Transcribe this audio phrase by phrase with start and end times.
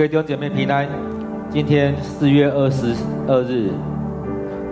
[0.00, 0.88] 各位弟兄姐妹平安。
[1.50, 2.94] 今天四月二十
[3.28, 3.70] 二日，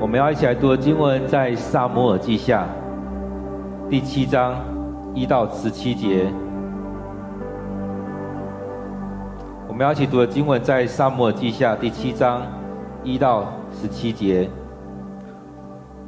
[0.01, 2.67] 我们要一起来读的经文在撒母耳记下
[3.91, 4.55] 第七章
[5.13, 6.33] 一到十七节。
[9.69, 12.41] 我们要一起读的经文在撒母耳记下第七章
[13.05, 14.49] 一到十七节。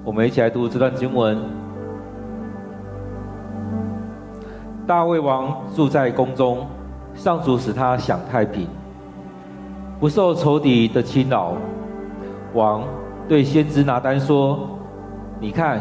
[0.03, 1.37] 我们一起来读这段经文。
[4.87, 6.67] 大卫王住在宫中，
[7.13, 8.67] 上主使他享太平。
[10.01, 11.53] 不受仇敌的侵扰，
[12.55, 12.83] 王
[13.29, 14.67] 对先知拿单说
[15.39, 15.79] ：“你看，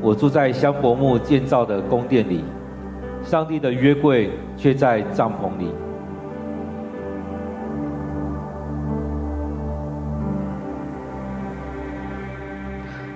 [0.00, 2.44] 我住在香柏木建造的宫殿里，
[3.24, 5.68] 上帝的约柜却在帐篷里。”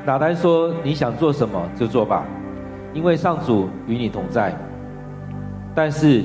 [0.04, 2.24] 拿单说：“你想做什么就做吧，
[2.92, 4.52] 因为上主与你同在。”
[5.76, 6.24] 但是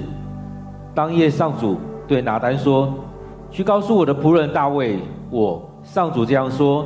[0.96, 2.92] 当夜上主对拿单说。
[3.52, 6.86] 去告诉我的仆人大卫，我上主这样说：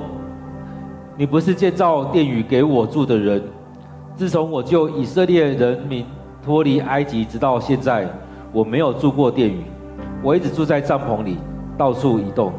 [1.18, 3.42] 你不是建造殿宇给我住的人。
[4.16, 6.06] 自从我救以色列人民
[6.44, 8.08] 脱离埃及直到现在，
[8.52, 9.64] 我没有住过殿宇，
[10.22, 11.38] 我一直住在帐篷里，
[11.78, 12.52] 到处移动。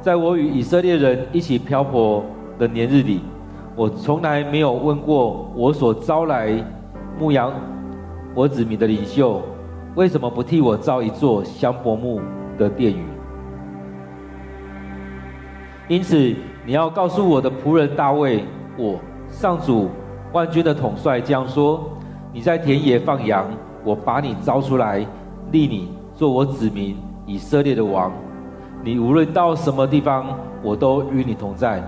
[0.00, 2.22] 在我与以色列人一起漂泊
[2.58, 3.22] 的年日里，
[3.74, 6.52] 我从来没有问过我所招来
[7.18, 7.52] 牧羊
[8.34, 9.42] 我子民的领袖，
[9.94, 12.20] 为什么不替我造一座香柏木
[12.56, 13.04] 的殿宇？
[15.88, 18.44] 因此，你要告诉我的仆人大卫，
[18.76, 18.98] 我
[19.30, 19.88] 上主
[20.32, 21.88] 万军的统帅这样说：
[22.32, 23.46] 你在田野放羊，
[23.84, 25.06] 我把你招出来，
[25.52, 28.12] 立你做我子民以色列的王。
[28.82, 30.26] 你无论到什么地方，
[30.62, 31.82] 我都与你同在。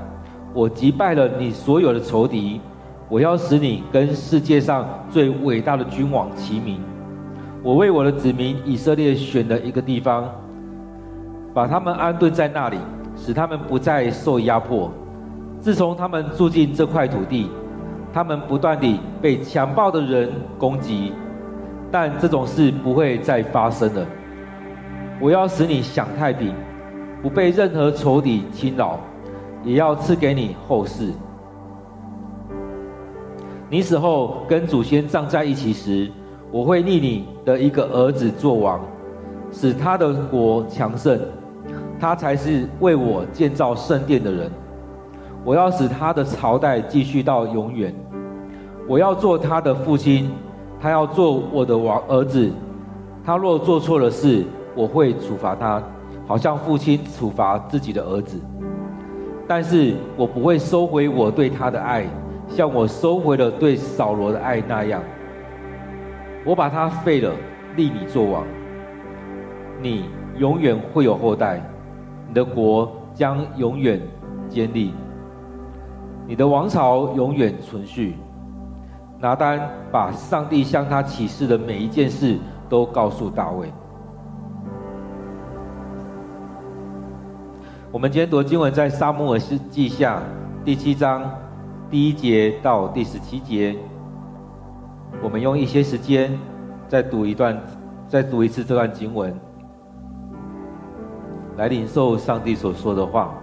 [0.55, 2.61] 我击败了你所有的仇敌，
[3.09, 6.81] 我要使你跟世界上最伟大的君王齐名。
[7.63, 10.31] 我为我的子民以色列选了一个地方，
[11.53, 12.79] 把他们安顿在那里。
[13.21, 14.89] 使他们不再受压迫。
[15.61, 17.51] 自从他们住进这块土地，
[18.13, 21.13] 他们不断地被强暴的人攻击，
[21.91, 24.07] 但这种事不会再发生了。
[25.21, 26.55] 我要使你享太平，
[27.21, 29.01] 不被任何仇敌侵扰，
[29.65, 31.13] 也要赐给你后世。
[33.69, 36.09] 你死后跟祖先葬在一起时，
[36.53, 38.81] 我会立你的一个儿子做王，
[39.51, 41.19] 使他的国强盛。
[42.01, 44.49] 他才是为我建造圣殿的人，
[45.45, 47.93] 我要使他的朝代继续到永远。
[48.87, 50.31] 我要做他的父亲，
[50.81, 52.51] 他要做我的王儿子。
[53.25, 54.45] 他若做错了事，
[54.77, 55.83] 我会处罚他，
[56.27, 58.41] 好像父亲处罚自己的儿子。
[59.47, 62.07] 但是我不会收回我对他的爱，
[62.47, 65.03] 像我收回了对扫罗的爱那样。
[66.45, 67.33] 我把他废了，
[67.77, 68.45] 立你做王，
[69.81, 71.63] 你永远会有后代。
[72.29, 74.01] 你的国将永远
[74.49, 74.93] 坚立，
[76.27, 78.17] 你的王朝永远存续。
[79.19, 79.59] 拿单
[79.91, 82.39] 把上帝向他启示的每一件事
[82.69, 83.73] 都告诉大卫。
[87.91, 90.23] 我们今天读经文在撒母耳记下
[90.65, 91.23] 第七章
[91.91, 93.75] 第一节到第十七节。
[95.23, 96.39] 我们用一些时间
[96.87, 97.59] 再读一段，
[98.07, 99.35] 再读一次这段经文。
[101.59, 103.35] 来领受上帝所说的话。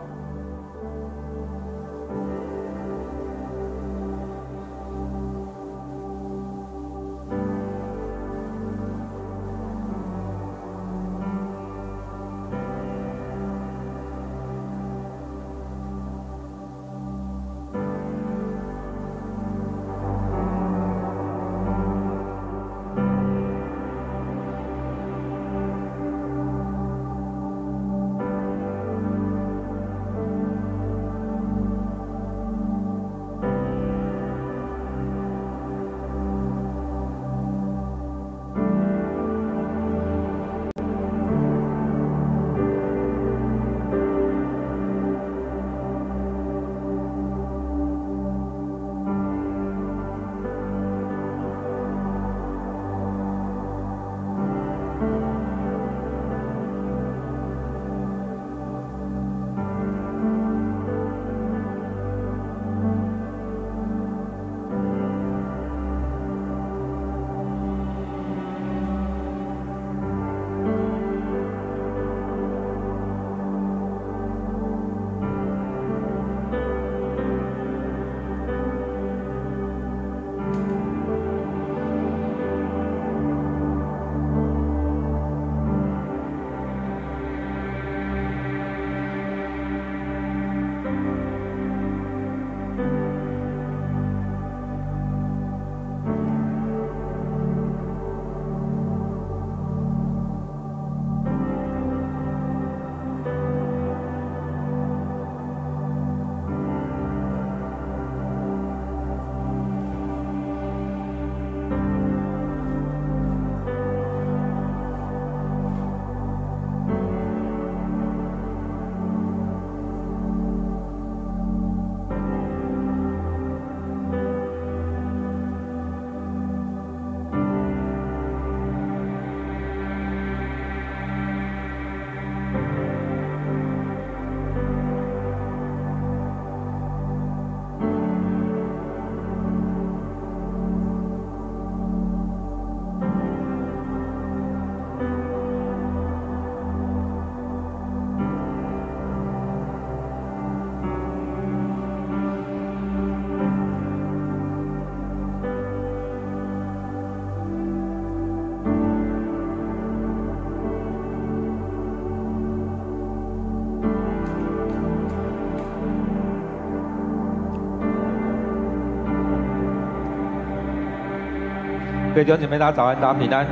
[172.15, 173.45] 各位弟兄姐妹，大家早安，大家平安。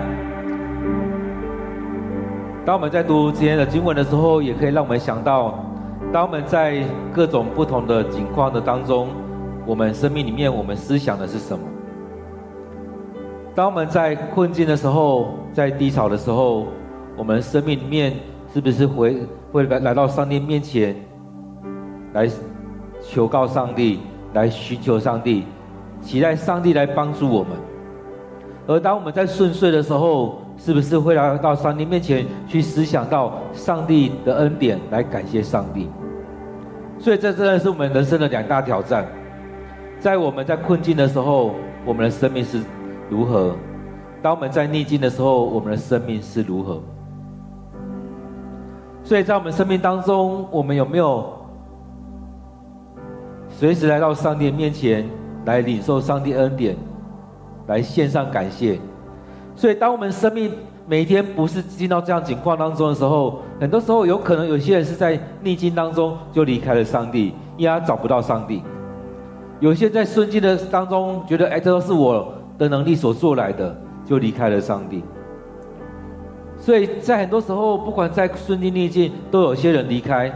[2.66, 5.60] 当我们在读今天的经文的时候，也可以让我们想到，
[6.14, 6.82] 当我们在
[7.12, 9.10] 各种不同的境况的当中，
[9.66, 11.60] 我们生命里面我们思想的是什么？
[13.54, 16.68] 当我们在困境的时候，在低潮的时候，
[17.18, 18.14] 我们生命里面
[18.54, 20.96] 是不是会会来来到上帝面前，
[22.14, 22.30] 来
[23.02, 24.00] 求告上帝，
[24.32, 25.44] 来寻求上帝，
[26.00, 27.52] 期待上帝来帮助我们？
[28.66, 35.90] 而当我们在顺遂的时候，是不是会来到上帝面前去思想到上帝的恩典，来感谢上帝？
[36.98, 39.06] 所以这真的是我们人生的两大挑战。
[40.00, 41.56] 在我们在困境的时候，
[41.86, 42.62] 我们的生命是
[43.10, 43.54] 如何；
[44.22, 46.82] 当我们在逆境的时候，我们的生命是如何。
[49.04, 51.34] 所以在我们生命当中，我们有没有
[53.50, 55.06] 随时来到上帝面前，
[55.46, 56.78] 来领受上帝恩典，
[57.68, 58.80] 来献上感谢？
[59.56, 60.52] 所以，当我们生命
[60.88, 68.62] 每天不是进到这样情况当中的时候，很多时候有可能有些人是在逆境当中就离开了上帝，因为他找不到上帝；
[69.60, 73.76] 有些在顺境的当中觉得，哎，这都是我的能力所做来的，
[74.06, 75.04] 就离开了上帝。
[76.58, 80.32] 所以在很多时候，不管在顺境逆境，都有些人离开；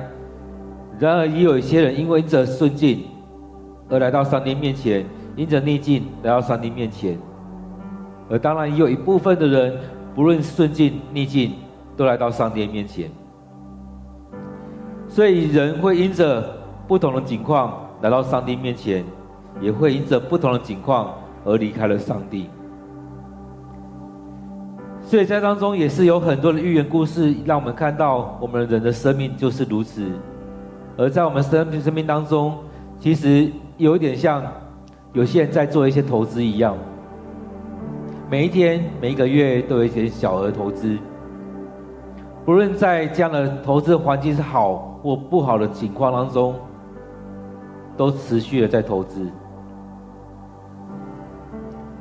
[0.99, 3.05] 然而，也有一些人因为这顺境
[3.89, 5.05] 而来到上帝面前，
[5.37, 7.17] 因着逆境来到上帝面前。
[8.29, 9.77] 而当然，也有一部分的人，
[10.13, 11.53] 不论顺境逆境，
[11.95, 13.09] 都来到上帝面前。
[15.07, 19.05] 所以，人会因着不同的境况来到上帝面前，
[19.61, 21.13] 也会因着不同的境况
[21.45, 22.49] 而离开了上帝。
[25.01, 30.05] 所以在当中也是有很多的寓言故事，让我们看到我们人的生命就是如此。
[30.97, 32.57] 而在我们生命生命当中，
[32.99, 34.43] 其实有一点像
[35.17, 36.77] 有些人在做一些投资一样。
[38.29, 40.95] 每一天、每一个月都有一些小额投资，
[42.45, 46.53] 不论在这样的投资环境是好或不好的情况当中，
[47.97, 49.27] 都持续的在投资。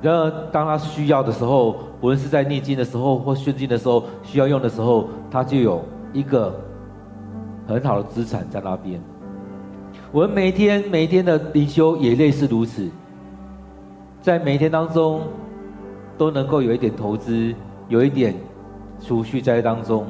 [0.02, 5.82] 然而，当他需要的时候，不论是在逆境的时候或顺境的时候，需要用的时候，他就有
[6.12, 6.54] 一个
[7.66, 9.00] 很好的资产在那边。
[10.12, 12.90] 我们每天、每天的灵修也类似如此，
[14.26, 15.20] 在每一天当中。
[16.18, 17.54] 都能够有一点投资，
[17.88, 18.34] 有一点
[18.98, 20.06] 储蓄在当中，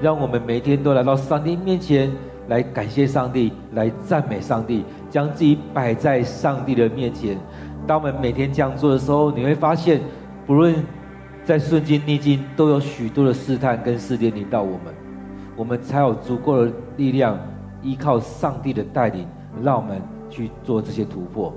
[0.00, 2.10] 让我们每天都来到上帝面前
[2.48, 7.36] 来感谢上帝，来赞美上帝，将自己摆在上帝的面前。
[7.86, 10.00] 当我们每天这样做的时候，你会发现，
[10.46, 10.74] 不论
[11.44, 14.94] 在顺境逆境，都有许多的试探跟试炼临到我们，
[15.54, 17.38] 我们才有足够的力量，
[17.82, 19.28] 依靠上帝的带领，
[19.62, 20.00] 让我们
[20.30, 21.52] 去做这些突破。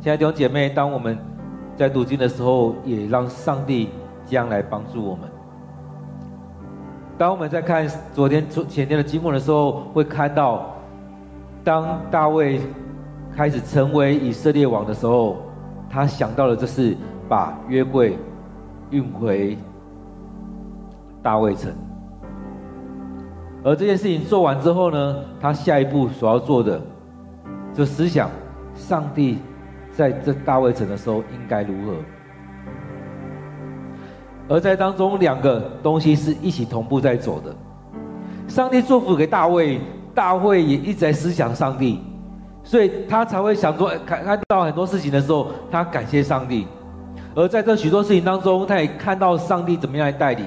[0.00, 1.18] 亲爱的弟兄姐妹，当我们
[1.76, 3.88] 在读经的时候，也让上帝
[4.24, 5.28] 将来帮助我们。
[7.18, 10.72] 当我们在看昨天、前天的经文的时候，会看到，
[11.64, 12.60] 当大卫
[13.34, 15.38] 开始成为以色列王的时候，
[15.90, 16.96] 他想到的就是
[17.28, 18.16] 把约柜
[18.90, 19.58] 运回
[21.24, 21.72] 大卫城。
[23.64, 26.80] 而这件事情做完之后呢，他下一步所要做的，
[27.74, 28.30] 就思想
[28.76, 29.38] 上帝。
[29.98, 31.96] 在这大卫城的时候应该如何？
[34.48, 37.52] 而在当中两个东西是一起同步在走的。
[38.46, 39.80] 上帝祝福给大卫，
[40.14, 42.00] 大卫也一直在思想上帝，
[42.62, 46.68] 所以他才会想说，看看到很多事情的时候，他感谢上帝。
[47.34, 50.46] 而在这许多事情当中，他也看到上帝怎么样来带领，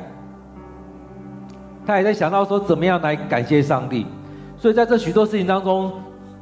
[1.86, 4.08] 他也在想到说怎么样来感谢上帝。
[4.56, 5.92] 所以在这许多事情当中，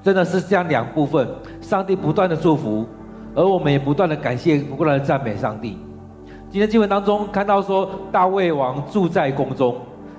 [0.04, 1.28] 真的是这样两部分，
[1.60, 2.88] 上帝不断的祝福。
[3.36, 5.78] 而我们也不断的感谢，不断的赞美上帝。
[6.50, 9.76] 今天经文当中看到说，大卫王住在宫中，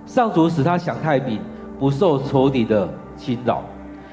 [0.07, 1.41] 上主使他享太平，
[1.79, 3.63] 不受仇敌的侵扰，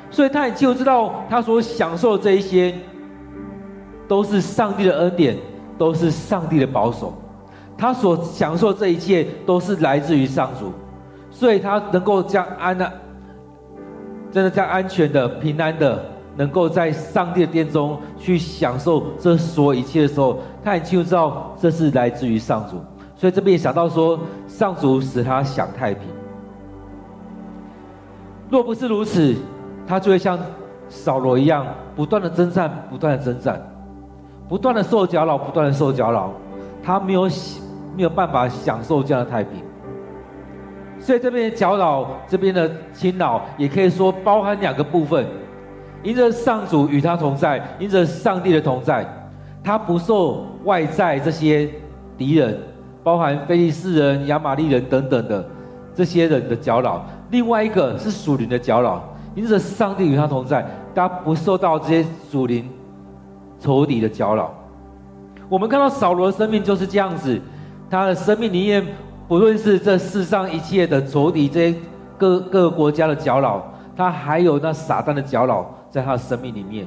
[0.10, 2.74] 所以他也就知道他所享受的这一些，
[4.08, 5.38] 都是上帝的恩典，
[5.78, 7.14] 都是上帝的保守。
[7.78, 10.72] 他所享受这一切，都是来自于上主，
[11.30, 12.92] 所以他能够这样安的，
[14.32, 16.17] 真的这样安全的、平安的。
[16.38, 22.78] 能够在上帝的殿中去享受这所有一切的时候，他很清楚知道这是来自于上主，
[23.16, 26.04] 所以这边也想到说，上主使他享太平。
[28.50, 29.36] 若不是如此，
[29.88, 30.38] 他就会像
[30.88, 31.66] 扫罗一样，
[31.96, 33.60] 不断的征战，不断的征战，
[34.48, 36.32] 不断的受搅扰，不断的受搅扰，
[36.84, 37.28] 他没有
[37.96, 39.64] 没有办法享受这样的太平。
[41.00, 45.26] 所以这边的搅扰，这边的侵扰，也可以说包含两个部分。
[46.08, 49.06] 因着上主与他同在，因着上帝的同在，
[49.62, 51.70] 他不受外在这些
[52.18, 52.58] 敌人，
[53.04, 55.46] 包含非利士人、亚玛力人等等的
[55.94, 59.04] 这些人的搅扰；另外一个是属灵的搅扰，
[59.36, 62.70] 因着上帝与他同在，他不受到这些属灵
[63.60, 64.54] 仇敌的搅扰。
[65.50, 67.38] 我们看到扫罗的生命就是这样子，
[67.90, 68.82] 他的生命里面，
[69.28, 71.78] 不论是这世上一切的仇敌，这些
[72.18, 73.62] 各各个国家的搅扰，
[73.94, 76.86] 他还有那撒旦的搅扰，在他的生命里面。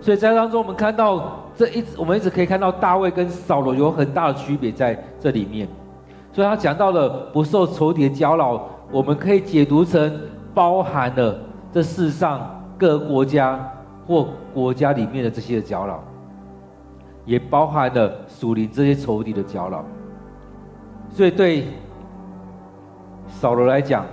[0.00, 5.68] 所以在当中，我们看到这一直，我们一直可以看到大卫跟扫罗有很大的区别在这里面。
[6.32, 10.20] 所以他讲到了不受仇敌的搅扰，我们可以解读成
[10.52, 11.38] 包含了
[11.72, 13.60] 这世上各个国家
[14.06, 16.02] 或国家里面的这些的搅扰。
[17.26, 19.84] 也包含了属灵这些仇敌的搅扰，
[21.10, 21.66] 所以对
[23.28, 24.04] 扫罗来讲，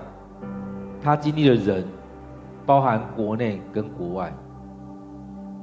[1.02, 1.84] 他经历了人，
[2.68, 4.32] 包含国内跟国外，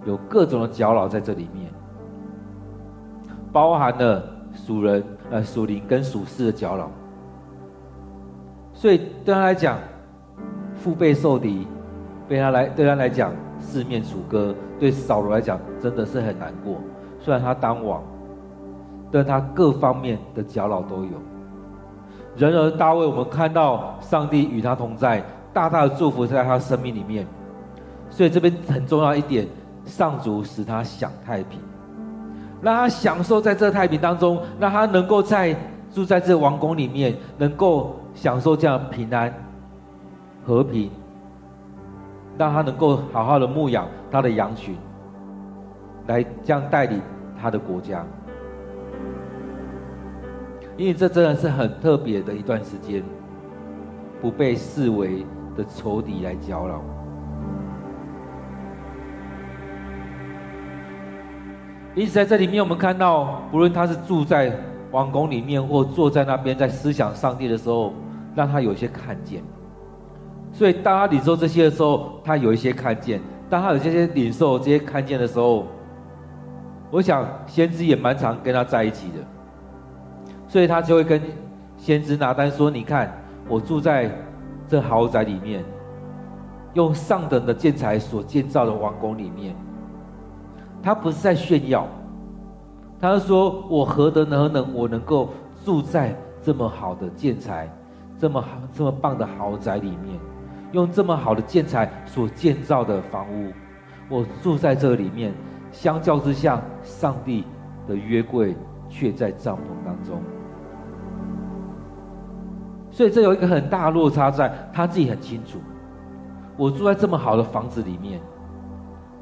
[0.07, 1.71] 有各种的搅扰在这里面，
[3.53, 6.91] 包含了属人呃属灵跟属世的搅扰，
[8.73, 9.79] 所以对他来讲，
[10.75, 11.69] 腹背受敌，
[12.27, 16.79] 对他来对他来讲四面楚歌，对扫罗来讲真的是很难过。
[17.21, 18.03] 虽然他当王，
[19.11, 21.11] 但他各方面的搅扰都有。
[22.37, 25.23] 然而大卫，我们看到上帝与他同在，
[25.55, 27.27] 大大的祝福在他生命里面。
[28.11, 29.47] 所以这边很重要一点，
[29.87, 31.59] 上主使他享太平，
[32.61, 35.57] 让他享受在这太平当中，让他能够在
[35.93, 39.33] 住在这王宫里面，能够享受这样平安、
[40.45, 40.91] 和平，
[42.37, 44.77] 让他能够好好的牧养他的羊群，
[46.09, 47.01] 来这样带领。
[47.37, 48.03] 他的国家，
[50.79, 53.03] 因为这真的是很特别的一段时间，
[54.23, 56.83] 不被视为的仇敌来搅扰。
[61.95, 64.53] 因此，在这里面，我们看到，不论他是住在
[64.91, 67.93] 王宫里面，或坐在那边在思想上帝的时候，
[68.35, 69.43] 让他有一些看见。
[70.53, 75.67] 所以，当他领受这些的时候，他有一些看见；当他有这些领受这些看见的时候，
[76.91, 79.15] 我想先知也蛮常跟他在一起的，
[80.49, 81.21] 所以他就会跟
[81.77, 83.13] 先知拿单说：“你看，
[83.49, 84.11] 我住在
[84.69, 85.65] 这豪宅里面，
[86.75, 89.55] 用上等的建材所建造的王宫里面。
[90.83, 91.87] 他不是在炫耀，
[93.01, 95.31] 他是说我何德何能，我能够
[95.65, 97.69] 住在这么好的建材、
[98.19, 100.19] 这么好、这么棒的豪宅里面，
[100.73, 103.53] 用这么好的建材所建造的房屋，
[104.09, 105.33] 我住在这里面。”
[105.75, 107.45] 相较之下，上帝
[107.89, 108.55] 的约柜
[108.89, 110.23] 却在帐篷当中，
[112.95, 115.59] 所以这有一个很大的落差在，他自己很清楚，
[116.57, 118.21] 我住在这么好的房子里面，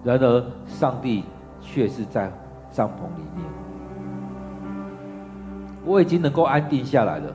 [0.05, 1.25] 然而上帝
[1.59, 2.31] 却是在
[2.71, 3.47] 帐篷里面，
[5.87, 7.35] 我已经能够安定下来了，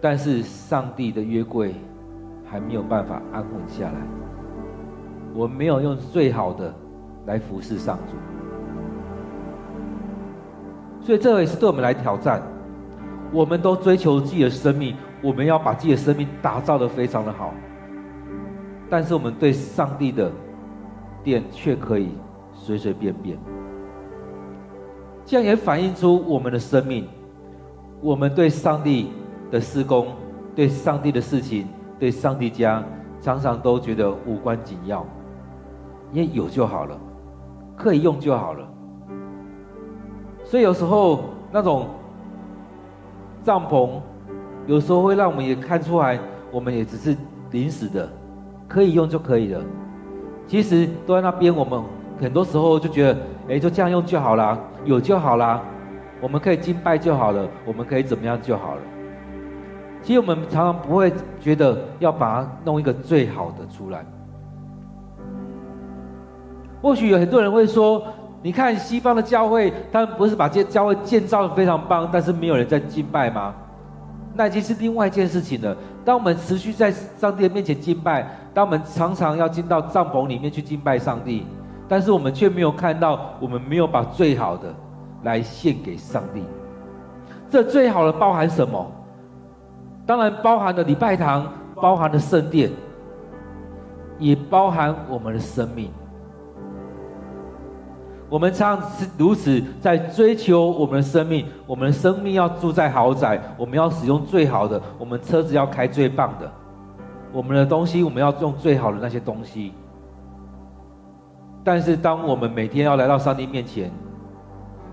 [0.00, 1.74] 但是上帝的约柜
[2.46, 4.00] 还没有办法安稳下来，
[5.34, 6.72] 我没有用最好的。
[7.24, 8.16] 来服侍上主，
[11.06, 12.42] 所以这也是对我们来挑战。
[13.32, 17.54] 我们都追求自己的生命，我们要把自己的生命打造得非常的好，
[18.90, 20.30] 但是我们对上帝的
[21.24, 22.10] 殿却可以
[22.52, 23.38] 随随便便。
[25.24, 27.08] 这样也反映出我们的生命，
[28.00, 29.12] 我们对上帝
[29.50, 30.08] 的施工、
[30.54, 31.66] 对上帝的事情、
[31.98, 32.84] 对上帝家，
[33.20, 35.06] 常常都觉得无关紧要，
[36.12, 36.98] 因为有就好了。
[37.74, 38.68] 可以用就好了，
[40.44, 41.20] 所以有时候
[41.50, 41.88] 那种
[43.44, 43.90] 帐篷，
[44.66, 46.18] 有时候会让我们也看出来，
[46.50, 47.16] 我们也只是
[47.50, 48.08] 临时的，
[48.68, 49.60] 可以用就可以了。
[50.46, 51.82] 其实都在那边，我们
[52.20, 53.18] 很多时候就觉得，
[53.48, 55.62] 哎，就这样用就好啦，有就好啦，
[56.20, 58.80] 我们可以敬拜就好了，我们可以怎么样就好了。
[60.02, 64.04] 其实我们常常不会觉得要把它弄一个最好的出来。
[66.82, 68.02] 或许有很多人会说
[68.42, 73.54] ：“你看西方的教会，他们不是把这教会建造的非常棒，但是没有人在敬拜吗？
[74.34, 75.76] 那已经是另外一件事情了。
[76.04, 81.46] 当我们持续在上帝的面前敬拜，当我们常常要进到帐篷里面去敬拜上帝，
[81.86, 84.74] 但是我们却没有看到，我们没有把最好的
[85.22, 86.42] 来献给上帝。
[87.48, 88.90] 这最好的包含什么？
[90.04, 91.46] 当然包含了礼拜堂，
[91.76, 92.72] 包含了圣殿，
[94.18, 95.88] 也包含我们的生命。”
[98.32, 106.50] 我们常常是如此在追求我们的生命，我们的生命要住在豪宅，我们要使用最好的，我们车子要开最棒的，
[107.30, 109.74] 我们的东西我们要用最好的那些东西。
[111.62, 113.90] 但是当我们每天要来到上帝面前，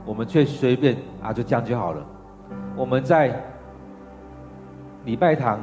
[0.06, 2.06] 我们却随便啊，就这样就好了。
[2.76, 3.42] 我们在
[5.06, 5.62] 礼拜堂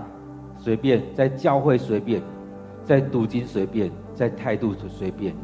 [0.56, 2.22] 随便，在教会随便，
[2.86, 5.34] 在读经随便，在态度随便。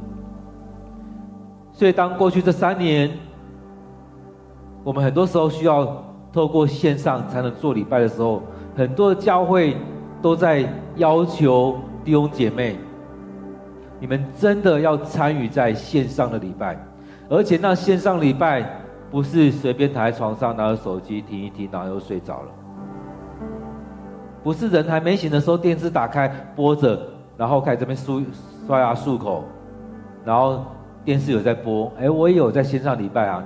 [1.72, 3.10] 所以，当过去这三年，
[4.84, 8.42] 我们很多时候需要透过线上才能做礼拜的时候，
[8.76, 9.76] 很多的教会
[10.20, 12.76] 都在要求弟兄姐妹，
[13.98, 16.78] 你们真的要参与在线上的礼拜，
[17.28, 18.78] 而且那线上礼拜。
[19.12, 22.48] 不是随便躺在床上拿着手机听一听，然后又睡着了。
[24.42, 26.98] 不是人还没醒的时候，电视打开播着，
[27.36, 28.24] 然后开始这边漱
[28.66, 29.44] 刷牙漱口，
[30.24, 30.64] 然后
[31.04, 33.42] 电视有在播，哎，我也有在线上礼拜啊，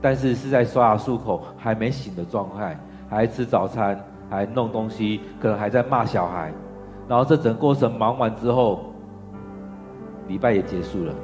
[0.00, 6.52] 但是是在刷牙漱口还没醒的状态，还吃早餐，还弄东西，可能还在骂小孩，
[7.08, 8.92] 然后这整个过程忙完之后，
[10.28, 11.14] 礼拜也结束了。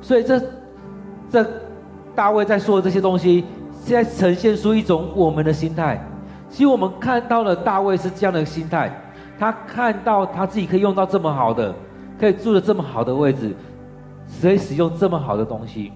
[0.00, 0.40] 所以这。
[1.32, 1.46] 这
[2.12, 3.44] 大卫在说的这些东西，
[3.84, 6.04] 现在呈现出一种我们的心态。
[6.48, 8.90] 其实我们看到了大卫是这样的心态，
[9.38, 11.72] 他看到他自己可以用到这么好的，
[12.20, 13.56] 可以住的这么好的位置，
[14.42, 15.90] 可以使用这么好的东西，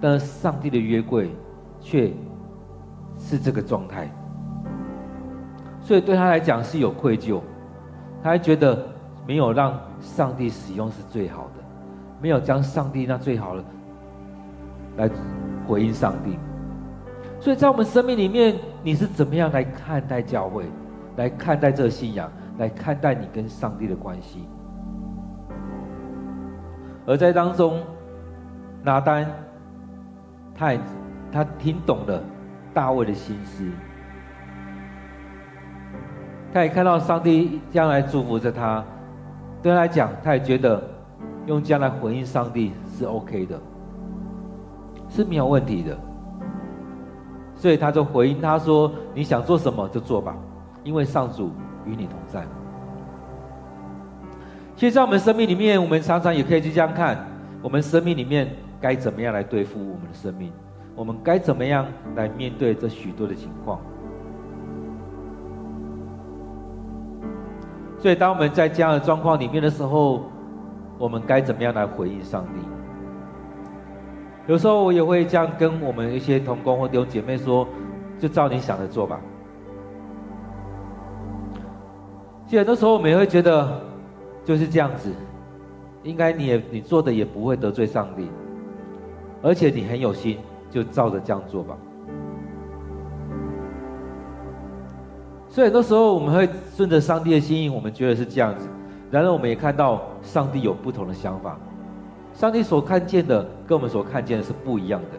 [0.00, 1.30] 但是上帝的约柜
[1.80, 2.12] 却
[3.16, 4.10] 是这个状态，
[5.80, 7.40] 所以对他来讲是有愧疚，
[8.20, 8.84] 他还觉得
[9.24, 11.62] 没有让上帝使用是最好的，
[12.20, 13.64] 没有将上帝那最好的。
[14.96, 15.08] 来
[15.66, 16.36] 回应上帝，
[17.40, 20.64] 所以在我们生命里面，你是怎么样来看待教会，
[21.16, 24.46] 来看待这个信仰，来看待你跟上帝的关系？
[27.06, 27.80] 而在当中，
[28.82, 29.26] 拿单，
[30.54, 30.80] 他也
[31.30, 32.22] 他听懂了
[32.72, 33.64] 大卫的心思，
[36.52, 38.84] 他也看到上帝将来祝福着他，
[39.62, 40.82] 对他来讲，他也觉得
[41.46, 43.58] 用将来回应上帝是 OK 的。
[45.08, 45.94] 是没有问题的，
[47.54, 50.34] 所以他就回应他说：“你想做什么就做吧，
[50.84, 51.50] 因为上主
[51.84, 52.46] 与你同在。”
[54.82, 57.16] 其实，在我们生命里面，我们常常也可以去这样看：
[57.62, 60.52] 我们生命里面该怎么样来对付我们的生命？
[60.96, 63.78] 我们该怎么样来面对这许多的情况？
[68.00, 70.24] 所以，当我们在这样的状况里面的时候，
[70.98, 72.60] 我们该怎么样来回应上帝？
[74.48, 77.68] 有时候我也会这样跟我们一些同工或弟兄姐妹说，
[78.18, 79.20] 就照你想的做吧。
[82.46, 83.80] 其实很多时候我们也会觉得
[84.44, 85.12] 就是这样子，
[86.02, 88.28] 应该你也你做的也不会得罪上帝，
[89.42, 90.38] 而且你很有心，
[90.70, 91.76] 就照着这样做吧。
[95.48, 98.68] 所以很多时候我们会顺着上帝的心意，我们觉得是这样子，
[99.10, 101.58] 然而我们也看到上帝有不同的想法。
[102.34, 105.18] 上帝所看见的跟我们所看见的是不一样的，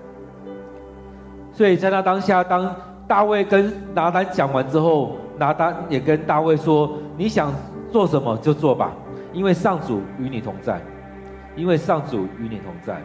[1.51, 2.75] 所以在那当下，当
[3.07, 7.53] 大卫跟拿单讲完之后，拿单也跟大卫说：“你想
[7.91, 8.91] 做什么就做吧，
[9.33, 10.79] 因为上主与你同在，
[11.55, 13.01] 因为上主与你同在。”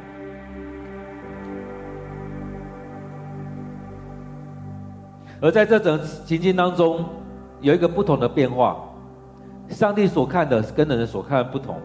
[5.41, 7.05] 而在这整情境当中，
[7.61, 8.77] 有一个不同的变化，
[9.69, 11.81] 上帝所看的跟人所看的不同。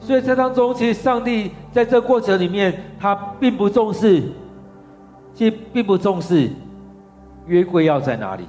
[0.00, 4.24] 所以，在当中，其实上帝在这过程里面，他并不重视，
[5.32, 6.50] 其实并不重视
[7.46, 8.44] 约柜要在哪里，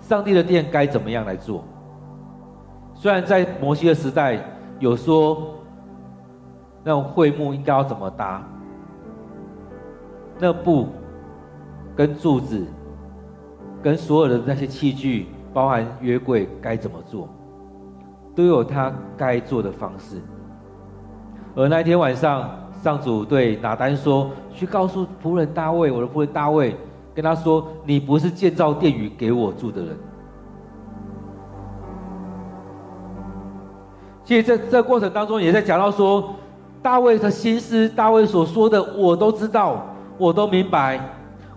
[0.00, 1.64] 上帝的殿该怎么样来做。
[2.96, 4.42] 虽然在摩西的时代
[4.80, 5.54] 有说，
[6.82, 8.42] 那种会幕应该要怎么搭，
[10.38, 10.88] 那布
[11.94, 12.66] 跟柱子
[13.82, 17.28] 跟所有的那些器具，包含约柜该怎么做。
[18.34, 20.20] 都有他该做的方式。
[21.54, 22.50] 而那天晚上，
[22.82, 26.76] 上主对拿单说：“去告诉仆人大卫，我的仆人大卫，
[27.14, 29.96] 跟他说，你不是建造殿宇给我住的人。”
[34.26, 36.34] 其实这这过程当中，也在讲到说，
[36.82, 39.86] 大卫的心思，大卫所说的，我都知道，
[40.18, 41.00] 我都明白，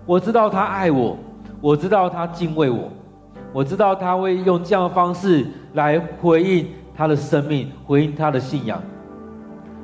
[0.05, 1.17] 我知道他爱我，
[1.61, 2.87] 我知道他敬畏我。
[3.51, 8.79] 我知道他会用这样的方式来回应他的生命，回应他的信仰。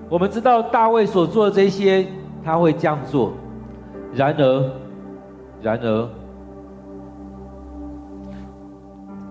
[0.07, 2.05] 我们知道大卫所做的这些，
[2.43, 3.33] 他会这样做。
[4.13, 4.71] 然而，
[5.63, 6.09] 然而，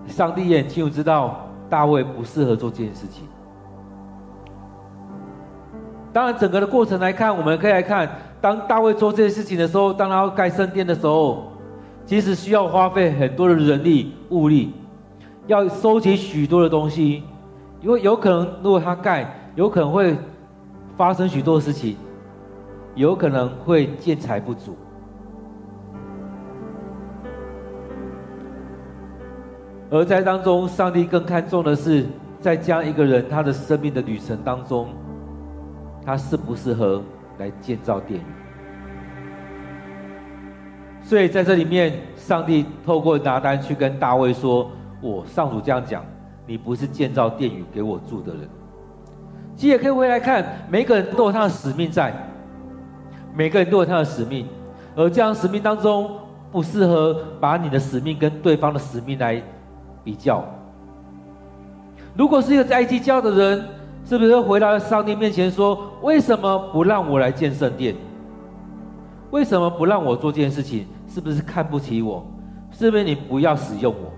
[0.07, 3.23] 上帝也很清楚知道大卫不适合做这件事情。
[6.15, 11.51] 当然，整个的过程来看，我们可以来看，当大卫做这些事情的时候，当他要盖圣殿的时候。
[12.05, 14.71] 其实需要花费很多的人力物力，
[15.47, 17.23] 要收集许多的东西，
[17.81, 20.15] 因为有可能如果他盖，有可能会
[20.95, 21.97] 发生许多事情，
[22.93, 24.77] 有可能会建材不足。
[29.89, 32.05] 而在当中，上帝更看重的是，
[32.39, 34.87] 在这样一个人他的生命的旅程当中，
[36.05, 37.01] 他适不适合
[37.37, 38.23] 来建造殿宇。
[41.03, 46.03] 所以在这里面，上帝透过拿单去跟大卫说：“我上主这样讲，
[46.47, 48.49] 你不是建造殿宇给我住的人。”
[49.55, 52.13] 其实也可以回来看，每个人都有他的使命在，
[53.33, 54.47] 每个人都有他的使命，
[54.95, 56.09] 而这样使命当中，
[56.51, 59.41] 不适合把你的使命跟对方的使命来
[60.03, 60.43] 比较。
[62.17, 63.65] 如果是一个在计较的人，
[64.05, 67.95] 是不是回到上帝面前说：“为什么不让我来建圣殿？
[69.31, 72.25] 为什么不让我做这件事情？”是不是看不起我？
[72.71, 74.11] 是不是你不要使用我？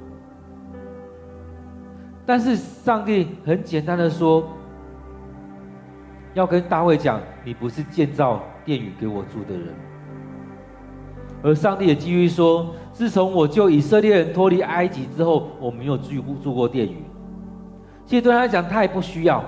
[2.26, 4.44] 但是上帝很简单的说，
[6.34, 9.68] 要跟大卫讲，你不是建造殿宇给我住的人。
[11.44, 16.10] 而上帝也继续说，自从我救以色列人脱离埃及之后，我没有住
[16.44, 17.04] 住过殿宇。
[18.06, 19.44] 其实对他来讲，他也不需要。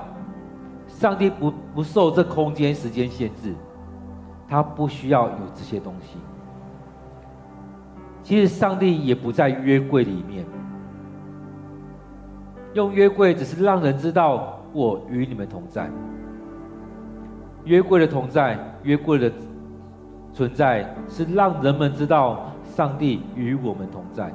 [1.00, 3.56] 上帝不不受这空间时间限制，
[4.50, 6.18] 他不需要有这些东西。
[8.22, 10.46] 其实上帝也不在约柜里面，
[12.74, 15.90] 用约柜只是让人知道我与你们同在。
[17.64, 19.32] 约柜的同在，约柜的
[20.34, 24.30] 存在，是让人们知道上帝与我们同在。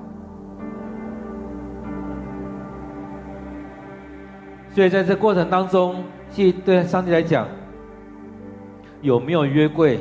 [4.71, 6.03] 所以在这过程当中，
[6.35, 7.47] 其实对上帝来讲，
[9.01, 10.01] 有没有约柜，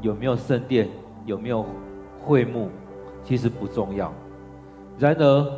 [0.00, 0.88] 有没有圣殿，
[1.24, 1.66] 有没有
[2.22, 2.68] 会幕？
[3.24, 4.12] 其实不重要，
[4.96, 5.52] 然而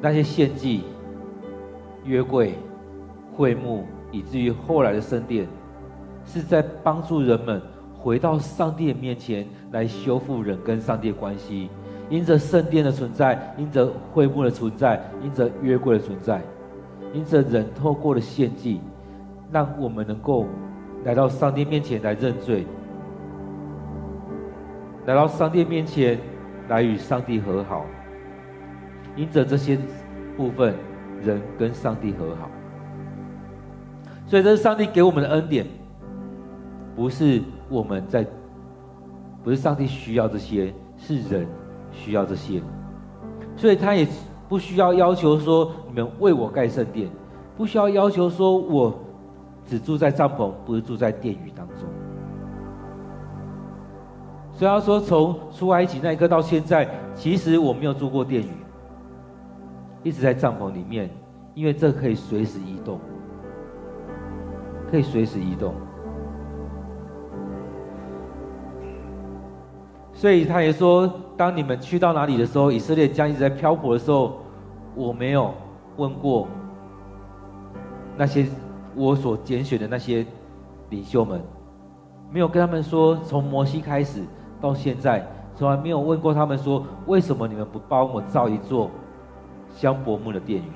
[0.00, 0.84] 那些献祭、
[2.06, 2.54] 约柜、
[3.36, 5.46] 会幕，以至于后来的圣殿，
[6.24, 7.60] 是在帮助人们
[7.98, 11.68] 回到上帝的面前来修复人跟上帝的关系。
[12.08, 16.40] 因着圣殿的存在，因着会幕的存在，因着约柜的存在，
[17.12, 18.80] 因着人透过了献祭，
[19.50, 20.46] 让我们能够
[21.04, 22.66] 来到上帝面前来认罪。
[25.04, 26.18] 来到上帝面前，
[26.68, 27.84] 来与上帝和好。
[29.16, 29.78] 因着这些
[30.36, 30.74] 部分，
[31.20, 32.48] 人跟上帝和好。
[34.26, 35.66] 所以这是上帝给我们的恩典，
[36.96, 38.24] 不是我们在，
[39.42, 41.46] 不是上帝需要这些，是人
[41.90, 42.62] 需要这些。
[43.56, 44.06] 所以他也
[44.52, 47.08] 不需要要求说你们为我盖圣殿，
[47.56, 48.94] 不需要要求说我
[49.64, 51.88] 只住在帐篷，不是住在殿宇当中。
[54.52, 58.52] 所以他说，从出埃及那一刻到现在，其实我没有住过殿宇，
[60.02, 61.08] 一直在帐篷里面，
[61.54, 63.00] 因为这可以随时移动，
[64.90, 65.72] 可以随时移动。
[70.12, 74.40] 所以他也说，当你们去到哪里的时候，以色列将一直在漂泊的时候，
[74.94, 75.52] 我没有
[75.96, 76.48] 问过
[78.16, 78.46] 那些
[78.94, 80.26] 我所拣选的那些
[80.90, 81.40] 领袖们，
[82.30, 84.22] 没有跟他们说，从摩西开始。
[84.60, 85.26] 到现在
[85.56, 88.88] 从来没有问过他们说，为什么你们不帮我造一座
[89.74, 90.70] 香柏木的殿宇？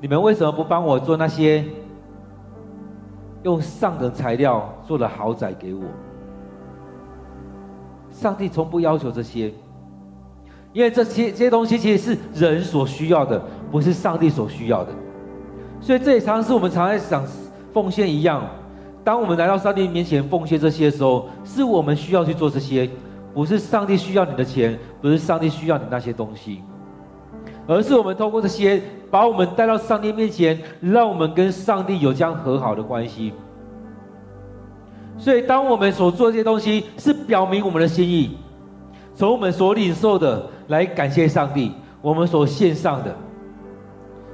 [0.00, 1.64] 你们为什么不帮我做那些
[3.44, 5.82] 用上等材料做的豪宅给我？
[8.10, 9.54] 上帝从不要求这些，
[10.72, 14.92] 因为这些这些东西其实是人所需要的，不是上帝所需要的。
[15.80, 17.24] 所以这也常常是我们常在想
[17.72, 18.44] 奉献一样。
[19.04, 22.88] 当我们来到上帝面前奉献这些的时候，是我们需要去做这些，
[23.32, 26.60] 不是上帝需要你的钱，不是上帝需要你那些东西，
[27.66, 33.32] 而是我们透过这些，把我们带到上帝面前，让我们跟上帝有这样和好的关系。
[35.16, 38.36] 所以，当我们所做这些东西，是表明我们的心意，
[39.14, 43.14] 从我们所领受的来感谢上帝，我们所献上的。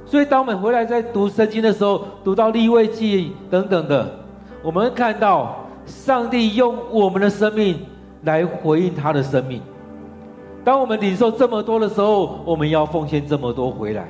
[0.05, 4.19] 所以，当我们回来在读圣经的时候，读到立位记等等的。
[4.61, 7.79] 我们看到上帝用我们的生命
[8.23, 9.61] 来回应他的生命。
[10.63, 14.07] 当我们领受这么多的时候，我们要奉献这么多回来。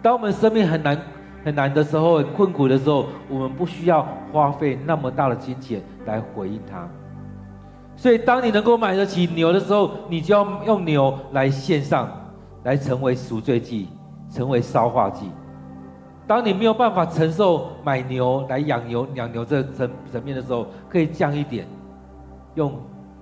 [0.00, 0.98] 当我们生命很难
[1.44, 6.88] 很难的时候、困苦的时候，我们不需要花费那么大的金钱来回应他。
[7.98, 12.08] 所以，当你能够买得起牛的时候，你就要用牛来献上，
[12.62, 13.88] 来成为赎罪祭，
[14.30, 15.26] 成为烧化祭。
[16.24, 21.66] 当你没有办法承受买牛来养牛养牛这层层面的时候，可以降一点，
[22.54, 22.72] 用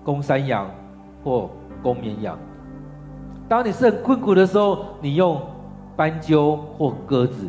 [0.04, 0.70] 公山羊
[1.24, 1.48] 或
[1.82, 2.38] 公绵羊。
[3.48, 5.40] 当你是很困苦的时候，你用
[5.96, 7.48] 斑鸠或鸽子。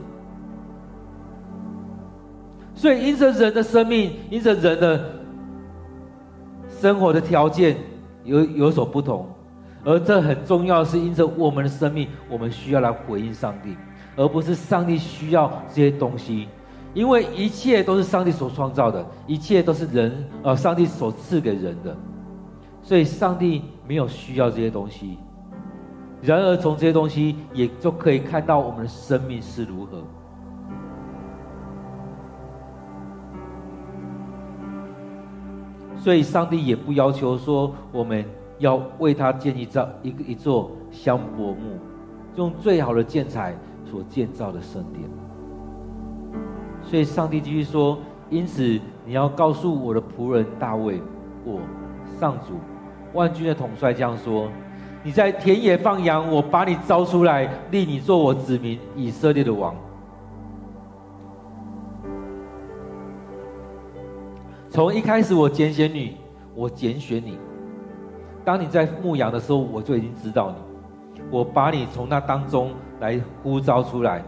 [2.73, 5.16] 所以，因着人的生命，因着人的
[6.79, 7.77] 生活的条件
[8.23, 9.27] 有有所不同，
[9.83, 13.75] 而这很重要是，因着我们的生命，我们需要来回应上帝，
[14.15, 16.47] 而不是上帝需要这些东西。
[16.93, 21.95] 因为一切都是上帝所创造的，一切都是人呃上帝所赐给人的，
[22.81, 25.17] 所以上帝没有需要这些东西。
[26.21, 30.03] 然而，从这些东西也就可以看到我们的生命是如何。
[36.07, 38.23] 所以，上帝也不要求说我们
[38.59, 41.77] 要为他建一造一个一座香柏木，
[42.37, 45.03] 用最好的建材所建造的圣殿。
[46.81, 47.99] 所以，上帝继续说
[48.31, 51.01] ：“因此，你要告诉我的仆人大卫，
[51.43, 51.59] 我
[52.17, 52.53] 上主
[53.11, 54.47] 万军的统帅这样说：
[55.03, 59.75] 你在田野放羊，我把你招出来，立你做我子民以色列的王。”
[64.77, 66.17] 从一开始，我拣选你，
[66.53, 67.35] 我拣选你。
[68.45, 71.19] 当你在牧羊的时候，我就已经知道你。
[71.31, 74.23] 我把你从那当中来呼召出来，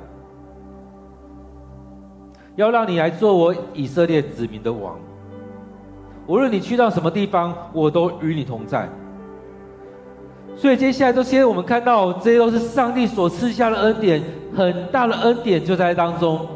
[2.55, 4.97] 要让你来做我以色列子民的王。
[6.25, 8.89] 无论你去到什么地方，我都与你同在。
[10.55, 14.23] 所以接下来这些，我们看到这些都是上帝所赐下的恩典，
[14.55, 16.47] 很大的恩典就在当中。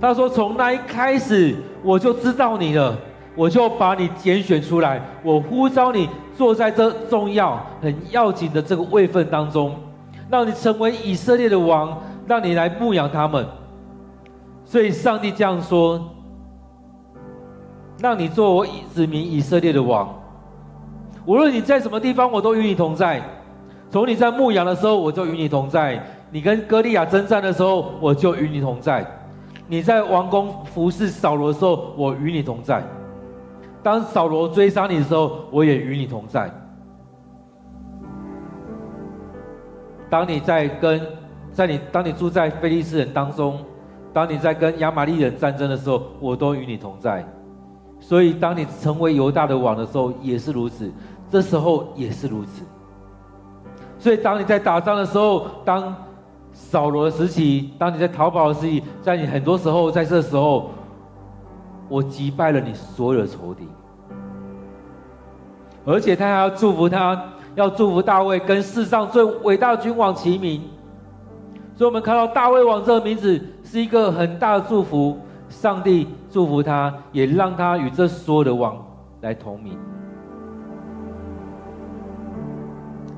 [0.00, 2.98] 他说：“从那一开始，我就知道你了，
[3.36, 9.72] 我就把你拣选出来，我呼召你坐在这重要、很要紧的这个位份当中，
[10.28, 11.96] 让你成为以色列的王，
[12.26, 13.46] 让你来牧养他们。
[14.64, 16.04] 所以，上帝这样说：
[18.00, 20.12] 让你做我子民以色列的王。
[21.24, 23.22] 无论你在什么地方，我都与你同在。
[23.92, 25.96] 从你在牧羊的时候，我就与你同在；
[26.32, 29.06] 你跟歌利亚征战的时候，我就与你同在。”
[29.68, 32.80] 你在王宫服侍扫罗的时候，我与你同在；
[33.82, 36.48] 当扫罗追杀你的时候，我也与你同在；
[40.08, 41.00] 当你在跟
[41.52, 43.58] 在你当你住在非利士人当中，
[44.12, 47.26] 当你在跟亚玛力人战争的时候，我都与你同在。
[47.98, 50.86] 所以，当你成为犹大的王的时候，也是如此；
[51.30, 52.62] 这时候也是如此。
[53.98, 55.92] 所以，当你在打仗的时候，当
[56.58, 60.70] 扫罗的时期，当你在逃跑的时期，在你很多时候，在这时候，
[61.86, 63.68] 我击败了你所有的仇敌，
[65.84, 67.22] 而且他还要祝福他，
[67.54, 70.62] 要祝福大卫跟世上最伟大的君王齐名。
[71.76, 75.18] 所以，我们看到大卫王这个名字是一个很大的祝福，
[75.50, 78.82] 上帝祝福他，也让他与这所有的王
[79.20, 79.78] 来同名。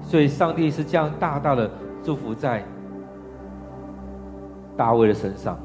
[0.03, 1.71] 所以，上帝是这样大大的
[2.03, 2.63] 祝福在。
[4.79, 5.59] 大卫的身上，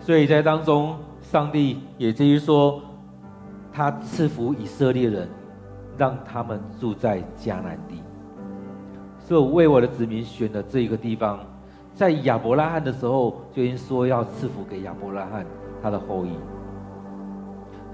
[0.00, 2.80] 所以在当中，上帝也至于说，
[3.70, 5.28] 他赐福以色列人，
[5.98, 8.00] 让他们住在迦南地。
[9.18, 11.40] 所以我为我的子民选了这一个地方，
[11.92, 15.44] 在亚伯拉罕的时候就已经说要赐福给亚伯拉罕
[15.82, 16.30] 他的后裔。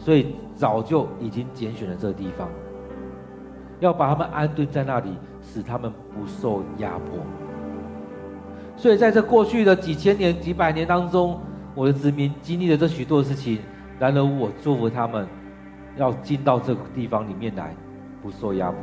[0.04, 2.48] 所以早就已经拣选了这个地方，
[3.78, 7.20] 要把他们安顿在那里，使他们不受压迫。
[8.76, 11.38] 所以在这过去的几千年、几百年当中，
[11.72, 13.60] 我的子民经历了这许多事情，
[14.00, 15.24] 然而我祝福他们，
[15.96, 17.72] 要进到这个地方里面来，
[18.20, 18.80] 不受压迫。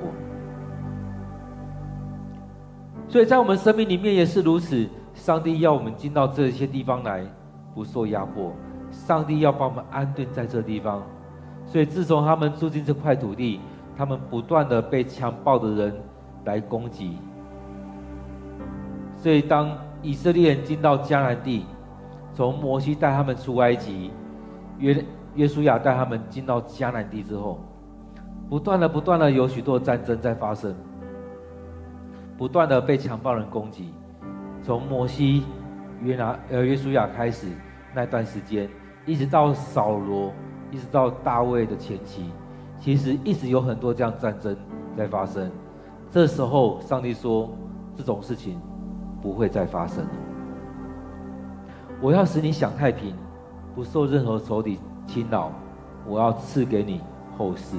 [3.10, 7.26] 所以在我们生命里面也是如此，上帝要我们进到这些地方来，
[7.76, 8.54] 不受压迫。
[8.92, 11.04] 上帝要把我们安顿在这地方，
[11.66, 13.60] 所以自从他们住进这块土地，
[13.96, 15.96] 他们不断的被强暴的人
[16.46, 17.18] 来攻击。
[19.16, 21.66] 所以当以色列人进到迦南地，
[22.34, 24.12] 从摩西带他们出埃及，
[24.78, 27.60] 约约书亚带他们进到迦南地之后，
[28.50, 30.74] 不断的不断的有许多战争在发生，
[32.38, 33.94] 不断的被强暴人攻击。
[34.64, 35.44] 从摩西
[36.02, 37.48] 约拿呃约书亚开始
[37.94, 38.70] 那段时间。
[39.06, 40.32] 一直到扫罗，
[40.70, 42.30] 一直到大卫的前期，
[42.80, 44.56] 其实一直有很多这样战争
[44.96, 45.50] 在发生。
[46.12, 47.50] 这时候，上帝说
[47.98, 48.60] ：“这种事情
[49.20, 50.12] 不会再发生了。
[52.00, 53.16] 我要使你享太平，
[53.74, 55.52] 不受任何仇敌侵扰。
[56.06, 57.02] 我要赐给你
[57.36, 57.78] 后世。”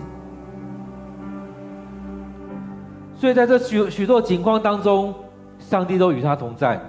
[3.14, 5.14] 所以，在这许许多情况当中，
[5.58, 6.80] 上帝都与他同在。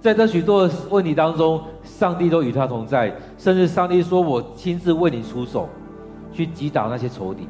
[0.00, 1.60] 在这许多问题当中，
[2.00, 5.68] 上帝都与他同在，甚至上帝说：“我亲自为你出手，
[6.32, 7.46] 去击倒那些仇敌，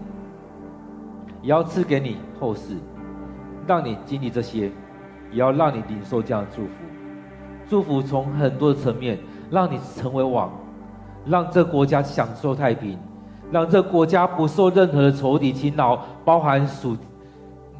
[1.40, 2.74] 也要赐给你后世，
[3.64, 4.62] 让你经历这些，
[5.30, 6.70] 也要让你领受这样的祝福。
[7.68, 9.16] 祝福从很多的层面，
[9.52, 10.50] 让你成为王，
[11.24, 12.98] 让这国家享受太平，
[13.52, 16.96] 让这国家不受任何的仇敌侵扰，包含属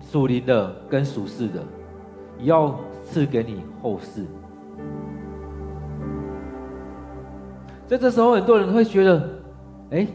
[0.01, 1.65] 属灵的跟属世的，
[2.39, 4.25] 也要赐给你后世。
[7.91, 9.29] 在这时候，很多人会觉得，
[9.91, 10.07] 哎，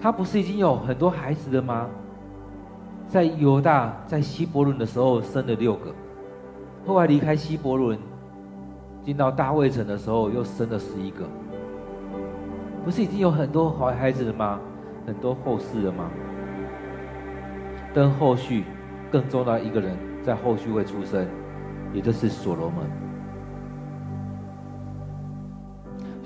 [0.00, 1.86] 他不是已经有很多孩子了吗？
[3.06, 5.92] 在犹大在希伯伦的时候生了六个，
[6.86, 7.98] 后来离开希伯伦，
[9.02, 11.26] 进到大卫城的时候又生了十一个，
[12.86, 14.58] 不是已经有很多好孩子了吗？
[15.04, 16.10] 很多后世了吗？
[17.92, 18.64] 但后续
[19.12, 21.28] 更重要一个人在后续会出生，
[21.92, 23.09] 也就是所罗门。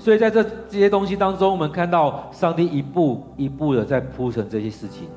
[0.05, 5.07] 所以在这这些东西当中，我们看到上帝一步一步的在铺陈这些事情。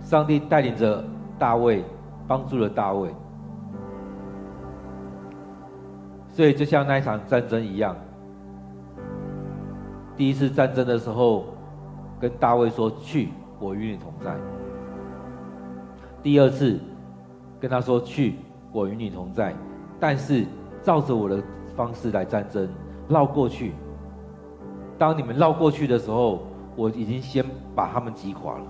[0.00, 1.04] 上帝带领着
[1.40, 1.82] 大卫，
[2.28, 3.12] 帮助了大卫。
[6.28, 7.96] 所以就像那一场战争一样，
[10.16, 11.46] 第一次战争的时候，
[12.20, 14.36] 跟大卫说：“去，我与你同在。”
[16.22, 16.78] 第二次
[17.58, 18.36] 跟他说：“去，
[18.70, 19.52] 我与你同在。”
[19.98, 20.46] 但是
[20.80, 21.42] 照着我的
[21.74, 22.68] 方式来战争。
[23.08, 23.72] 绕过去。
[24.98, 26.42] 当你们绕过去的时候，
[26.76, 28.64] 我已经先把他们击垮了。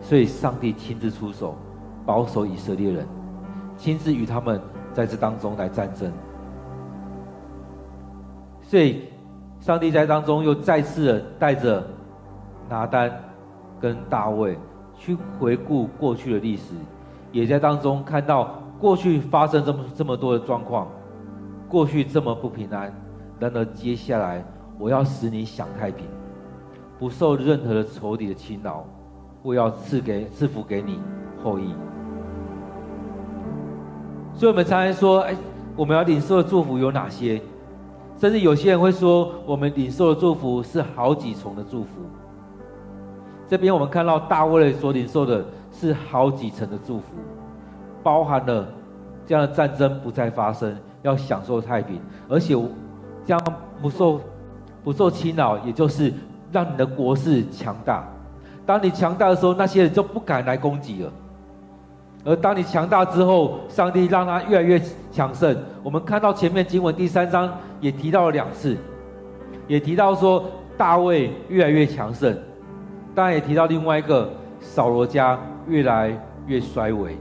[0.00, 1.54] 所以，上帝亲自出手，
[2.04, 3.06] 保守以色列人，
[3.76, 4.60] 亲自与他们
[4.92, 6.12] 在这当中来战争。
[8.62, 9.04] 所以，
[9.60, 11.84] 上帝在当中又再次的带着
[12.68, 13.10] 拿单
[13.80, 14.58] 跟大卫
[14.96, 16.74] 去回顾过去的历史，
[17.32, 20.86] 也在当中看到过去发生这么这么多的状况。
[21.68, 22.92] 过去这么不平安，
[23.38, 24.44] 然而接下来
[24.78, 26.06] 我要使你享太平，
[26.98, 28.84] 不受任何的仇敌的侵扰，
[29.42, 31.00] 我要赐给赐福给你
[31.42, 31.74] 后裔。
[34.34, 35.34] 所以，我们常常说，哎，
[35.74, 37.40] 我们要领受的祝福有哪些？
[38.18, 41.88] 甚至有些人会说，我们领受的祝福是好几重的祝福。
[43.48, 47.04] 这边我们看到大卫所领受的是好几层的祝福，
[48.02, 48.68] 包含了
[49.26, 50.76] 这样的战争不再发生。
[51.06, 52.54] 要享受太平，而且
[53.24, 53.40] 将
[53.80, 54.20] 不受
[54.82, 56.12] 不受侵扰，也就是
[56.50, 58.04] 让你的国势强大。
[58.66, 61.12] 当你强大的时候，那些人就不敢来攻击了。
[62.24, 65.56] 而当你强大之后，上帝让他越来越强盛。
[65.84, 67.48] 我们看到前面经文第三章
[67.80, 68.76] 也提到了两次，
[69.68, 70.44] 也提到说
[70.76, 72.36] 大卫越来越强盛，
[73.14, 74.28] 当然也提到另外一个
[74.60, 75.38] 扫罗家
[75.68, 76.12] 越来
[76.48, 77.16] 越衰微。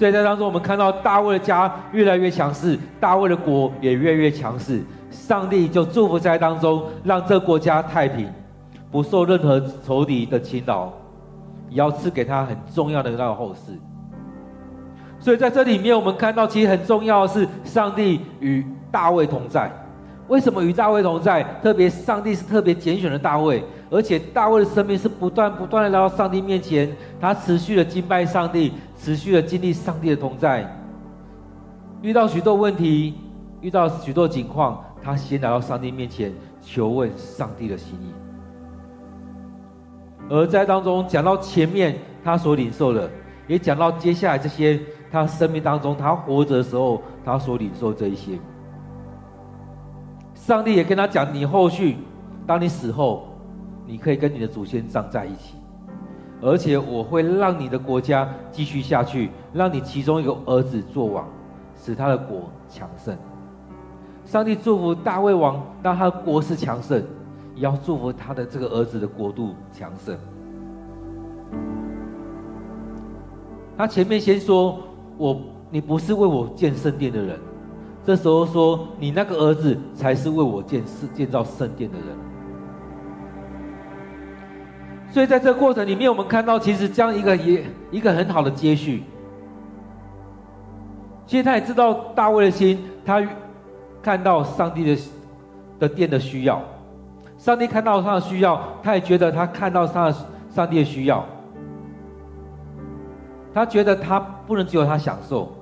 [0.00, 4.80] 所以在当中，我们看到大卫的家越来越强势，大卫的国也越来越强势。
[5.10, 8.26] 上帝就祝福在当中，让这个国家太平，
[8.90, 10.90] 不受任何仇敌的侵扰，
[11.68, 13.78] 也要赐给他很重要的那个后世。
[15.18, 19.70] 所以在这里面，我们看到其实很重要的是，上帝与大卫同在。
[20.28, 21.42] 为什么与大卫同在？
[21.62, 26.88] 特别上帝是特别拣选的大卫，而且大卫的生命是不断不断的来到上帝面前，
[27.20, 30.64] 他持续的敬拜上帝，持续的经历上帝的同在。
[32.00, 33.14] 遇到许多问题，
[33.60, 36.32] 遇到许多情况，他先来到上帝面前
[36.62, 38.12] 求问上帝的心意。
[40.28, 43.10] 而在当中讲到前面他所领受的，
[43.48, 44.80] 也讲到接下来这些
[45.10, 48.38] 他生命当中他活着的时候他所领受这一些。
[50.34, 51.96] 上帝也跟他讲：“你后续，
[52.46, 53.29] 当你死后，
[53.90, 55.56] 你可以跟你的祖先葬在一起，
[56.40, 61.26] 而且我会让你的国家继续下去，让你其中一个儿子做王，
[61.76, 63.16] 使他的国强盛。”
[64.24, 67.02] 上帝祝福大卫王，让他的国势强盛，
[67.56, 70.16] 也要祝福他的这个儿子的国度强盛。
[73.76, 74.78] 他前面先说
[75.18, 77.36] ：“我，你不是为我建圣殿的人。”
[78.06, 82.29] 这时候说，你那个儿子才是为我建设建造圣殿的人。
[85.10, 89.02] 所以在这个过程里面，我们看到其实这样一个也一个很好的接续。
[91.26, 93.20] 其实他也知道大卫的心，他
[94.02, 95.02] 看到上帝的
[95.78, 96.62] 的殿的需要，
[97.38, 100.12] 上帝看到他的需要，他也觉得他看到他
[100.48, 101.24] 上帝的需要，
[103.52, 105.52] 他觉得他不能只有他享受。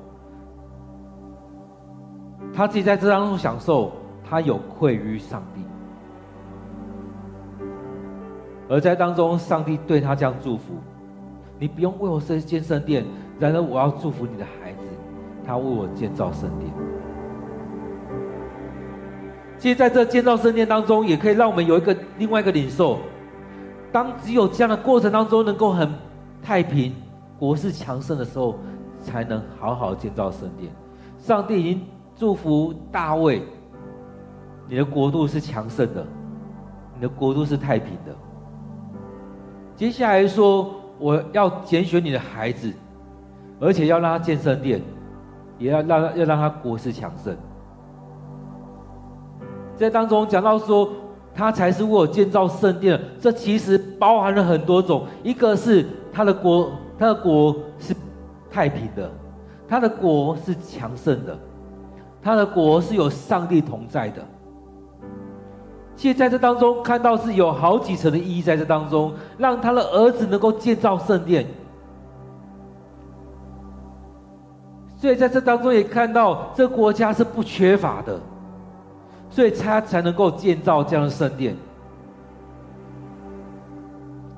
[2.54, 3.92] 他自己在这当中享受，
[4.28, 5.62] 他有愧于上帝，
[8.68, 10.74] 而在当中，上帝对他这样祝福：
[11.58, 13.04] 你不用为我设建圣殿，
[13.38, 14.78] 然而我要祝福你的孩子，
[15.46, 16.70] 他为我建造圣殿。
[19.56, 22.98] 其实在这建造圣殿当中，也可以让我们有一个另外一个领受。
[23.90, 25.90] 当只有这样的过程当中，能够很
[26.42, 26.94] 太平、
[27.38, 28.54] 国势强盛的时候，
[29.00, 30.70] 才能好好建造圣殿。
[31.18, 31.82] 上帝已经
[32.14, 33.42] 祝福大卫，
[34.68, 36.06] 你的国度是强盛的，
[36.94, 38.14] 你的国度是太平的。
[39.78, 42.72] 接下来说，我要拣选你的孩子，
[43.60, 44.82] 而且要让他建圣殿，
[45.56, 47.36] 也要让要让他国势强盛。
[49.76, 50.90] 在当中讲到说，
[51.32, 53.00] 他才是为我建造圣殿。
[53.20, 57.94] 这其实包含了很多种，一个是他的国，他的国是
[58.50, 59.08] 太平的，
[59.68, 61.38] 他的国是强盛的，
[62.20, 64.26] 他的国是有上帝同在的。
[65.98, 71.44] 其实在这当中看到是有好几层的意义，在这当中让他的儿子能够建造圣殿。
[74.96, 78.18] 所以在这当中也看到这国家是不缺乏的。
[79.28, 81.54] 所以他才能够建造这样的圣殿，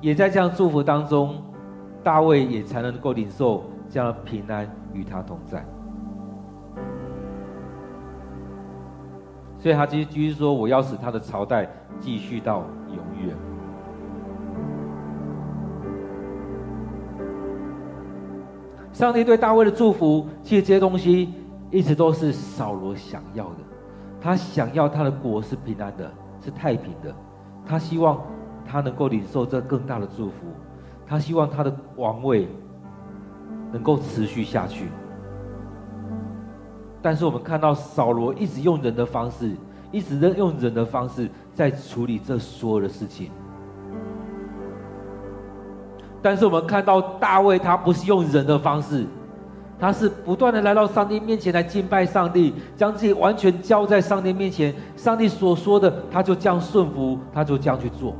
[0.01, 1.41] 也在这样祝福当中，
[2.03, 5.63] 大卫也才能够领受这样的平安与他同在。
[9.61, 13.35] 所以他继续继续说：“我要使他的朝代继续到永远。”
[18.91, 21.33] 上帝对大卫的祝福，其实这些东西
[21.69, 23.57] 一直都是扫罗想要的。
[24.19, 26.11] 他想要他的国是平安的，
[26.43, 27.13] 是太平的。
[27.65, 28.19] 他希望
[28.65, 30.47] 他能够领受这更大的祝福。
[31.05, 32.47] 他希望他的王位
[33.71, 34.87] 能够持续下去。
[37.01, 39.51] 但是我们看到扫罗一直用人的方式，
[39.91, 43.31] 一直在用人的方式在处理这所有的事情。
[46.21, 49.05] 但是我们看到大卫，他不是用人的方式。
[49.79, 54.71] 他是不断的来到上帝面前来敬拜上帝，将自己完全交在上帝面前。
[54.95, 58.15] 上帝所说的，他就这样顺服，他就这样去做。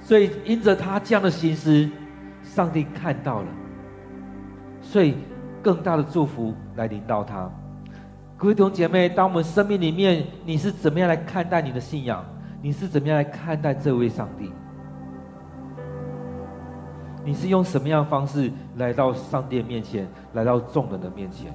[0.00, 1.88] 所以因着他这样的心思，
[2.42, 3.46] 上帝看到了，
[4.82, 5.14] 所以
[5.66, 7.50] 更大的祝福来临到他。
[8.36, 12.24] 各位弟兄姐妹，当我们生命里面，你是怎么样来看待你的信仰？
[12.62, 14.52] 你是怎么样来看待这位上帝？
[17.24, 21.52] 你是用什么样的方式来到上帝面前，来到众人的面前？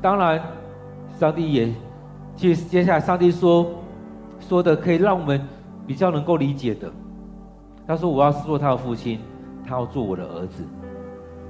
[0.00, 0.40] 当然，
[1.20, 1.74] 上帝也，
[2.34, 3.70] 接接下来上帝说
[4.40, 5.46] 说的可以让我们
[5.86, 6.90] 比较能够理解的。
[7.86, 9.20] 他说：“我要做他的父亲，
[9.66, 10.64] 他要做我的儿子。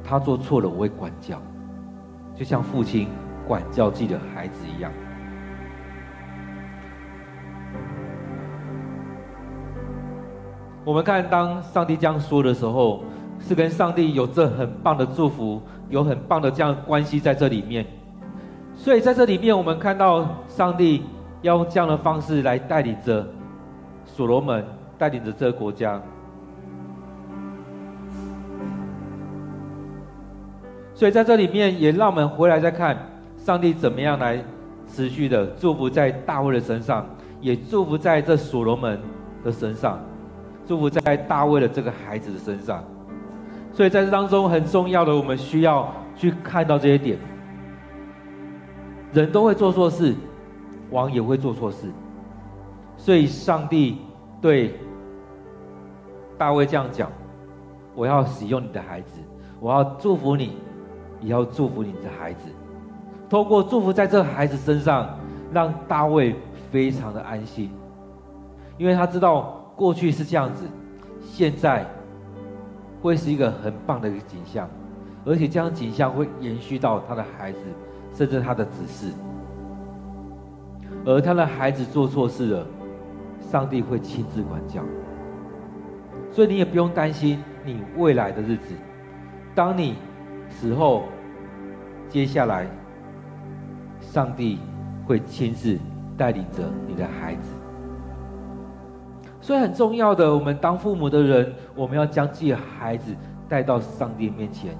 [0.03, 1.41] 他做错了，我会管教，
[2.35, 3.09] 就像父亲
[3.49, 4.93] 管教自己的孩子一样。”
[10.85, 13.03] 我们看，当上帝这样说的时候，
[13.41, 17.87] 是跟上帝有这很棒的祝福，有很棒的这样关系在这里面。
[18.75, 21.03] 所以在这里面，我们看到上帝
[21.41, 23.27] 要用这样的方式来带领着
[24.05, 24.62] 所罗门，
[24.99, 25.99] 带领着这个国家。
[30.95, 32.97] 所以在这里面，也让我们回来再看
[33.37, 34.43] 上帝怎么样来
[34.87, 37.05] 持续的祝福在大卫的身上，
[37.41, 39.01] 也祝福在这所罗门
[39.43, 39.99] 的身上。
[40.67, 42.83] 祝福在大卫的这个孩子的身上，
[43.71, 47.19] 所以在这当中很重要的，我们需要去看到这些点。
[49.13, 50.15] 人都会做错事，
[50.91, 51.89] 王也会做错事，
[52.97, 53.99] 所以上帝
[54.41, 54.75] 对
[56.39, 57.13] 大卫这样讲
[57.95, 59.21] ：“我要使用你的孩子，
[59.61, 60.57] 我要祝福你，
[61.21, 62.49] 也要祝福你的孩子。
[63.29, 65.19] 透过祝福在这孩子身上，
[65.53, 66.37] 让大卫
[66.71, 67.71] 非常的安心，
[68.79, 70.69] 因为他知道。”过去是这样子，
[71.21, 71.85] 现在
[73.03, 74.71] 会是一个很棒的一个景象，
[75.25, 77.59] 而且这样景象会延续到他的孩子，
[78.15, 79.11] 甚至他的子嗣。
[81.05, 82.67] 而他的孩子做错事了，
[83.51, 84.81] 上帝会亲自管教，
[86.31, 88.77] 所以你也不用担心你未来的日子。
[89.57, 89.97] 当你
[90.61, 91.05] 此后，
[92.09, 92.67] 接下来，
[94.01, 94.59] 上帝
[95.07, 95.79] 会亲自
[96.17, 97.51] 带领着你的孩子。
[99.41, 103.15] 所以很重要的，我们当父母的人，我们要将自己的孩子
[103.49, 104.75] 带到上帝面前。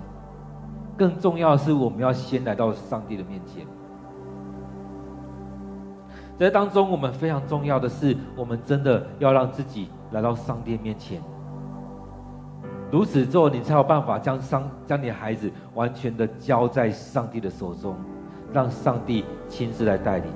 [0.97, 3.67] 更重要的是，我们要先来到上帝的面前。
[6.39, 11.21] 在当中，我们非常重要的是，我们真的要让自己来到上帝面前。
[12.95, 17.97] 如此做，你才有办法将上将你的孩子完全的交在上帝的手中，
[18.53, 20.31] 让上帝亲自来带领。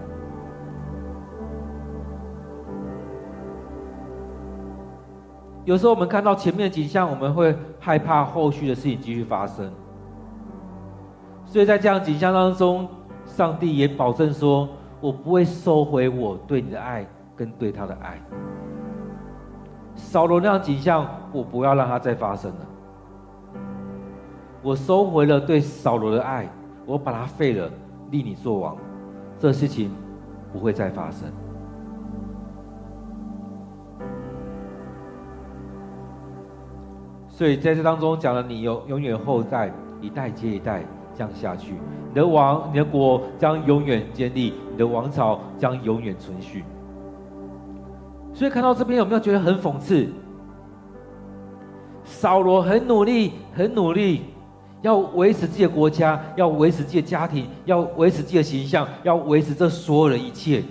[5.64, 9.70] 有时候我们看到前面的景象，我们会害怕后续的事情继续发生，
[11.46, 12.88] 所以在这样景象当中，
[13.24, 14.68] 上帝也保证说
[15.00, 17.06] ：“我不会收回我对你的爱
[17.36, 18.20] 跟对他的爱。”
[19.98, 22.66] 扫罗那样景象，我不要让它再发生了。
[24.62, 26.48] 我收回了对扫罗的爱，
[26.86, 27.68] 我把它废了，
[28.10, 28.76] 立你做王，
[29.38, 29.90] 这事情
[30.52, 31.28] 不会再发生。
[37.28, 39.70] 所以在这当中讲了，你永永远后代
[40.00, 40.82] 一代接一代
[41.12, 41.74] 这样下去，
[42.08, 46.64] 你的王、你的国将永远建立，你的王朝将永远存续。
[48.38, 50.06] 所以看到这边有没有觉得很讽刺？
[52.04, 54.26] 扫罗很努力，很努力，
[54.80, 60.62] 要维持自己的国家，要维持自己的家庭，要维持自己的形象，要维持这所有的一切，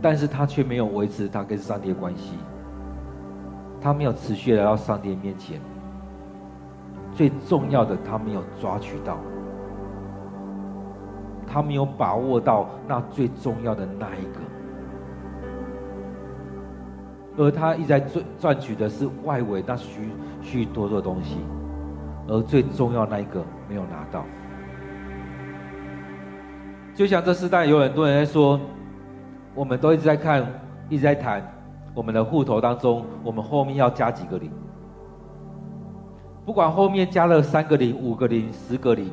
[0.00, 2.32] 但是他却没有维持他跟上帝的关系，
[3.80, 5.60] 他没有持续来到上帝面前。
[7.14, 9.16] 最重要的，他没有抓取到。
[11.46, 14.40] 他没有把握到那最重要的那一个。
[17.36, 20.10] 而他一直在赚赚取的是外围那许
[20.42, 21.38] 许多多的东西，
[22.28, 24.24] 而最重要那一个没有拿到。
[26.94, 28.60] 就像这世代有很多人在说，
[29.54, 30.46] 我们都一直在看，
[30.90, 31.42] 一直在谈
[31.94, 34.50] 我们的户头当中，我们后面要加几个零。
[36.44, 39.10] 不管后面加了三个零、五个零、十个零，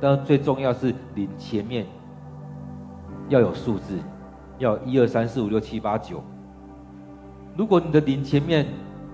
[0.00, 1.86] 但最重要是零前面
[3.28, 3.96] 要有数字，
[4.58, 6.20] 要一二三四五六七八九。
[7.58, 8.64] 如果你的零前面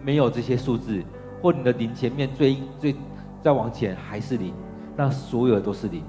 [0.03, 1.03] 没有这些数字，
[1.41, 2.95] 或你的零前面最最
[3.41, 4.53] 再往前还是零，
[4.95, 6.03] 那所有的都是零。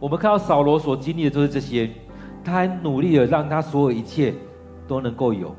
[0.00, 1.90] 我们看到扫罗所经历的就是这些，
[2.42, 4.32] 他还努力的让他所有一切
[4.88, 5.54] 都能够有，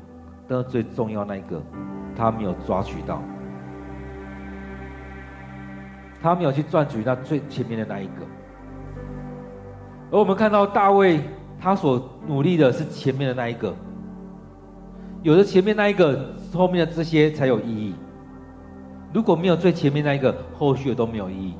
[0.48, 1.62] 但最重要那一个，
[2.16, 3.22] 他没有抓取到，
[6.20, 8.26] 他没有去赚取那最前面的那一个。
[10.10, 11.20] 而我们看到大卫，
[11.60, 13.72] 他所努力的是前面的那一个。
[15.22, 17.94] 有了前面那一个，后面的这些才有意义。
[19.12, 21.54] 如果没有最前面那一个，后续的都没有意义。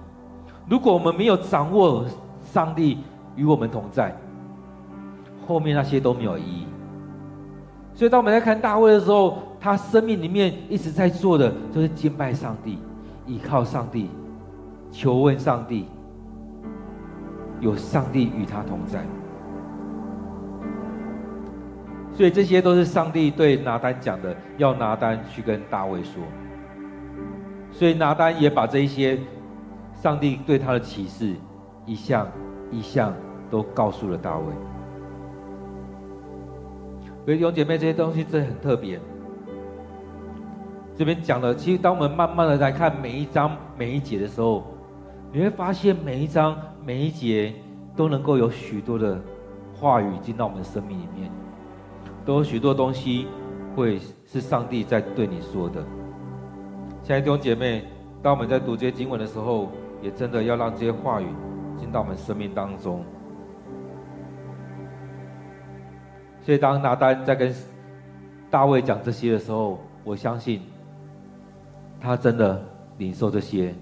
[0.69, 2.05] 如果我们没有掌握
[2.45, 2.99] 上帝
[3.37, 4.15] 与我们同在，
[5.47, 6.67] 后面那些都没有意义。
[7.95, 12.79] 所以，当我们在看大卫的时候，他生命里面一直在做的就是敬拜上帝、
[13.27, 14.09] 依靠上帝、
[14.93, 15.87] 求问上帝，
[17.61, 19.05] 有上帝与他同在。
[22.19, 26.21] 所以这些都是上帝对拿单讲的，要拿单去跟大卫说。
[27.71, 29.17] 所以拿单也把这一些
[29.95, 31.37] 上帝对他的启示，
[31.87, 32.27] 一项
[32.73, 33.15] 一项
[33.49, 34.47] 都告诉了大卫。
[37.25, 38.99] 所以弟兄姐妹，这些东西真的很特别。
[40.97, 44.65] 这边讲的，其实当我们慢慢的来看每一章每一节的时候，
[45.31, 47.55] 你会发现每一章每一节
[47.95, 49.17] 都能够有许多的
[49.73, 51.31] 话语进到我们的生命里面。
[52.25, 53.27] 都有许多东西
[53.75, 55.83] 会是上帝在对你说的，
[57.03, 57.85] 亲爱的弟兄姐妹，
[58.23, 59.71] 当我们在读这些经文的时候，
[60.03, 61.27] 也真的要让这些话语
[61.79, 63.05] 进到我们生命当中。
[66.43, 67.55] 所以，当拿单在跟
[68.51, 70.63] 大卫讲这些的时候，我相信
[72.01, 72.65] 他真的
[72.97, 73.75] 领受这些，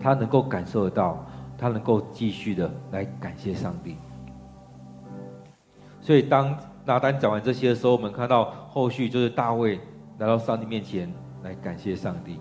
[0.00, 1.24] 他能够感受得到，
[1.58, 3.96] 他能够继续的来感谢上帝。
[6.00, 9.80] 所以，当那单讲完这些的时候，我们看到后续就是大卫
[10.18, 11.12] 来到上帝面前
[11.42, 12.38] 来感谢上帝。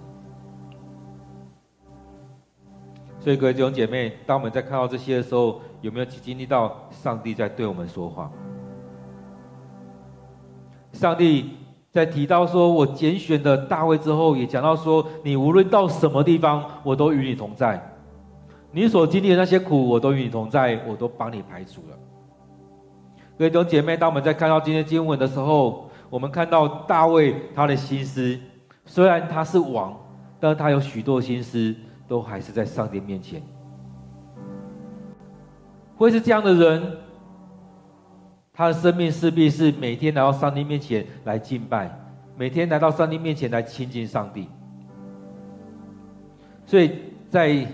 [3.20, 8.30] 所以各位弟兄姐妹，当我们在看到这些的时候，有没有经历到上帝在对我们说话？
[10.92, 11.52] 上帝
[11.90, 17.82] 在提到说我拣选的大卫之后，也讲到说，你无论到什么地方，我都与你同在。
[18.72, 21.98] 你所经历的那些苦，我都与你同在，我都帮你排除了。
[23.36, 28.40] 各位弟兄姐妹，当我们在看到今天经文的时候，我们看到大卫他的心思，
[28.86, 29.98] 虽然他是王，
[30.40, 31.76] 但是他有许多心思
[32.08, 33.42] 都还是在上帝面前。
[35.96, 36.98] 会是这样的人，
[38.54, 41.90] 他的生命势必是每天来到上帝面前来敬拜，
[42.38, 44.48] 每天来到上帝面前来亲近上帝。
[46.68, 46.92] 所以
[47.32, 47.68] 在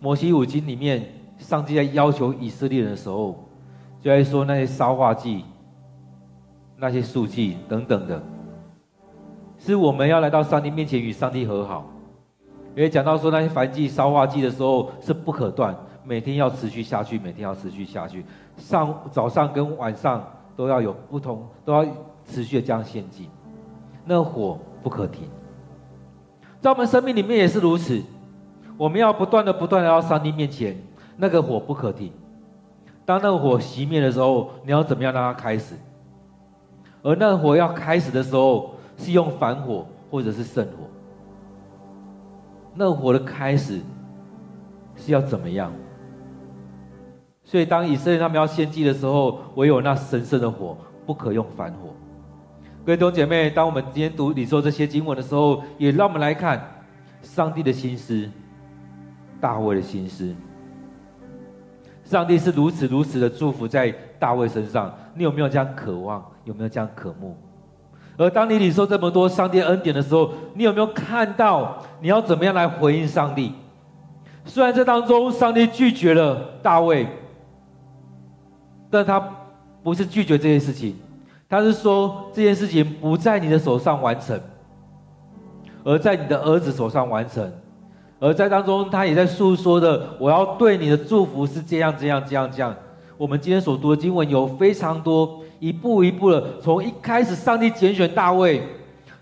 [0.00, 1.06] 摩西五经里面，
[1.38, 3.40] 上帝在要求以色列人的时候。
[4.04, 5.46] 就在说那些烧化剂、
[6.76, 8.22] 那些素祭等等的，
[9.56, 11.86] 是我们要来到上帝面前与上帝和好。
[12.76, 15.74] 因为讲到说那些燔祭、烧化剂的时候是不可断，
[16.04, 18.22] 每天要持续下去，每天要持续下去，
[18.58, 20.22] 上早上跟晚上
[20.54, 21.82] 都要有不同，都要
[22.26, 23.30] 持续的这样献祭，
[24.04, 25.26] 那火不可停。
[26.60, 28.02] 在我们生命里面也是如此，
[28.76, 30.76] 我们要不断的、不断的到上帝面前，
[31.16, 32.12] 那个火不可停。
[33.06, 35.74] 当那个火熄灭的时候，你要怎么样让它开始？
[37.02, 40.88] 而那个火要开始的时候，是用反火或者是圣火。
[42.74, 43.80] 那个火的开始
[44.96, 45.70] 是要怎么样？
[47.44, 51.90] 所以当以色列他们要献祭的时候，唯有那神圣的火，不可用反火。
[52.86, 56.82] 各位弟兄姐妹，当我们今天读你说这些经文的时候，也让我们来看
[57.22, 58.28] 上帝的心思，
[59.40, 60.34] 大卫的心思。
[62.04, 66.24] 上帝是如此如此的祝福在大卫身上，你有没有这样渴望？
[66.44, 67.34] 有没有这样渴慕？
[68.16, 73.54] 而当你领受这么多上帝恩典的时候，你有没有看到你要怎么样来回应上帝？
[74.44, 77.08] 虽然这当中上帝拒绝了大卫，
[78.90, 79.18] 但他
[79.82, 80.94] 不是拒绝这件事情，
[81.48, 84.38] 他是说这件事情不在你的手上完成，
[85.82, 87.50] 而在你的儿子手上完成。
[88.24, 92.74] 而在当中，他也在诉说的，我要对你的祝福是这样、这样、这样、这样。
[93.18, 98.62] 我们今天所读的经文有非常多，一步一步的，从一开始上帝拣选大卫，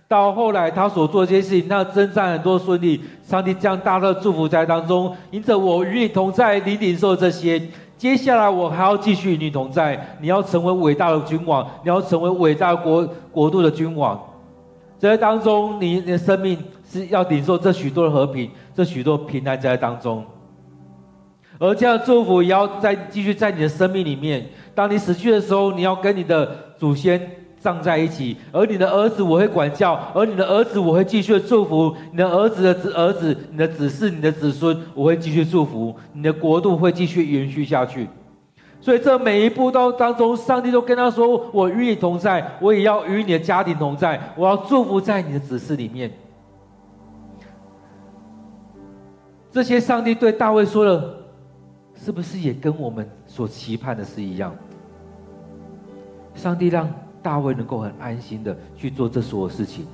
[0.06, 5.12] 到后来他所做这些事情，那征战很多顺利，上帝将大大的祝福在当中。
[5.32, 7.60] 因着我与你同在，你领受这些，
[7.98, 10.16] 接下来我还要继续与你同在。
[10.20, 14.16] 你要成为伟大的君王，你要成为伟大国国度的君王。
[14.96, 16.56] 在当中，你你的生命
[16.92, 18.50] 是要领受这许多的和平。
[18.74, 20.22] 这许多平安在当中，
[21.58, 24.46] 而这样的祝福也要再继续在你的生命里面。
[24.74, 27.20] 当你死去的时候，你要跟你的祖先
[27.58, 38.08] 葬在一起，而你的儿子我会管教，而你的儿子我会继续祝福，你的儿子的子儿子，你的子嗣，你的子孙，我会继续祝福，你的国度会继续延续下去。
[38.80, 46.10] 所以这每一步都当中，上帝都跟他说：“我与你同在，我也要与你的家庭同在，我要祝福在你的子嗣里面。”
[49.52, 51.14] 这些上帝对大卫说了，
[51.94, 54.56] 是不是也跟我们所期盼的是一样？
[56.34, 56.90] 上帝让
[57.22, 59.86] 大卫能够很安心的去做这所有事情。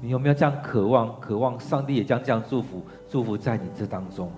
[0.00, 1.18] 你有没有这样渴望？
[1.20, 4.28] 渴望上帝也将这样祝福祝福在你这当中？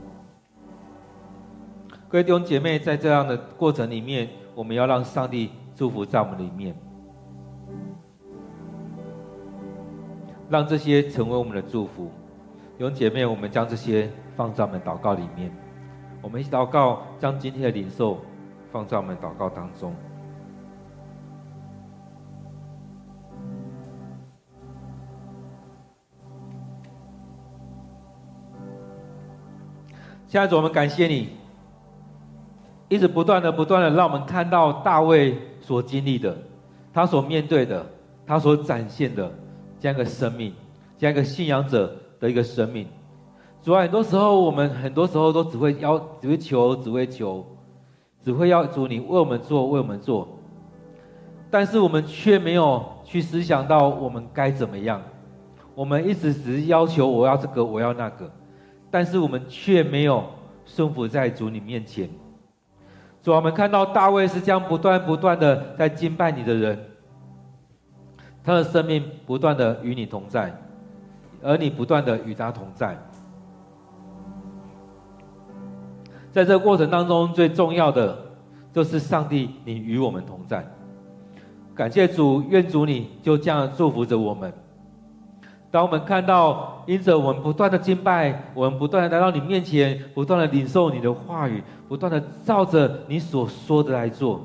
[2.09, 6.77] 各位弟兄姐妹，在这样的过程里面，我们要让上帝祝福在我们里面，
[10.51, 12.11] 让这些成为我们的祝福。
[12.79, 15.51] 弟兄姐妹，我们将这些放在我们祷告里面，
[16.21, 18.19] 我们一起祷告，将今天的灵受
[18.71, 19.95] 放在我们祷告当中。
[30.27, 31.31] 现在主，我们感谢你，
[32.91, 36.37] 一直不断的、不断的让我们看到大卫所经历的，
[36.93, 37.87] 他所面对的，
[38.27, 39.33] 他所展现的
[39.81, 40.53] 这样一个生命，
[40.99, 42.03] 这样一个信仰者。
[42.29, 42.87] 一个生命，
[43.63, 47.45] 主啊，很多时候我们很多时候都只会要，只会求，只会求，
[48.23, 50.29] 只会要主你为我们做，为我们做，
[51.51, 55.01] 但是我们却没有去思想到我们该怎么样。
[55.75, 58.31] 我们一直只是要求我要这个，我要那个，
[58.91, 60.25] 但是我们却没有
[60.65, 62.09] 顺服在主你面前。
[63.23, 66.79] 主啊，我们看到大卫是这样不断不断的在敬拜你的人，
[68.43, 70.66] 他的生命不断的与你同在。
[71.43, 72.97] 而你不断的与他同在，
[76.33, 78.17] 在这过程当中，最重要的
[78.73, 80.67] 就是上帝，你与我们同在。
[81.75, 84.53] 感谢主，愿主你就这样祝福着我们。
[85.71, 94.41] 当我们看到，因着我们不断的敬拜，我们不断的来到你面前，不断的领受你的话语，不断的照着你所说的来做。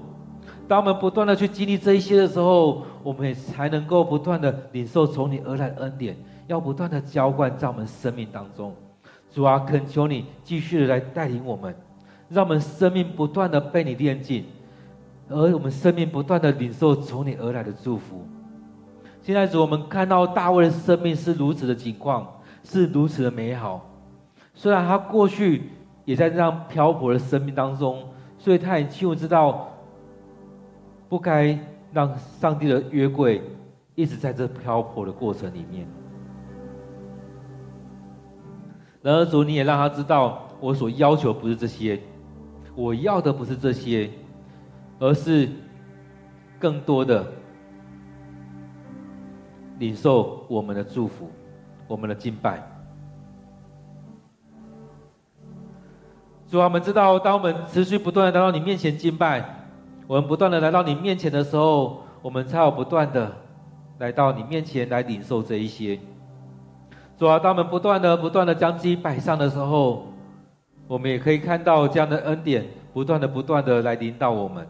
[0.68, 6.18] 当我们不断的去经历这一些的时候，我们也才能够不断的领受从你而来的恩典。
[6.52, 8.76] 要不断的浇灌在我们生命当中，
[9.34, 11.74] 主啊，恳求你继续的来带领我们，
[12.28, 14.44] 让我们生命不断的被你炼净，
[15.30, 18.28] 而我们生命不断的领受从你而来的祝福。
[19.22, 22.28] 现在主，我们看到大卫的生命是如此的景况，
[22.66, 23.90] 是如此的美好。
[24.54, 25.70] 虽然他过去
[26.04, 28.04] 也在这样漂泊的生命当中，
[28.38, 29.70] 所以他也清楚知道，
[31.08, 31.58] 不该
[31.94, 33.42] 让上帝的约柜
[33.96, 35.88] 一直在这漂泊的过程里面。
[39.02, 42.00] 然而，主你也让他知道，我所要求不是这些，
[42.76, 44.10] 我要的不是这些，
[45.00, 45.50] 而是
[46.60, 47.26] 更多的
[49.80, 51.32] 领受我们的祝福，
[51.88, 52.62] 我们的敬拜。
[56.48, 59.66] 主啊，我们知道，当我们持续不断的来到你面前敬拜，
[60.06, 63.36] 我们不断的来到你面前的时候，我们才有不断的
[63.98, 65.98] 来到你面前来领受这一些。
[67.22, 70.08] 主啊，当我们不断的、不断的将自己摆上的时候，
[70.88, 74.68] 我们也可以看到这样的恩典，不断的、不断的来临到我们。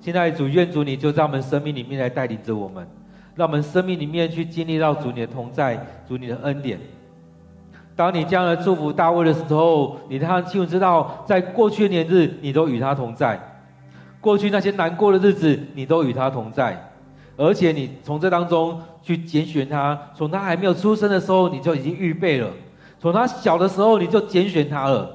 [0.00, 2.88] 亲爱的主，愿主你就在我们生命里面来带领着我们，
[3.34, 5.78] 让我们生命里面去经历到主你的同在、
[6.08, 6.80] 主你的恩典。
[7.94, 13.36] 当你这样的祝福大卫的时候，你让他清楚知道，在过去的年日，你都与他同在；
[14.22, 16.90] 过去那些难过的日子，你都与他同在。
[17.36, 22.48] 而且你从这当中去拣选他，从他还没有出生的时候，你就已经预备了；
[22.98, 25.06] 从他小的时候，你就拣选他了；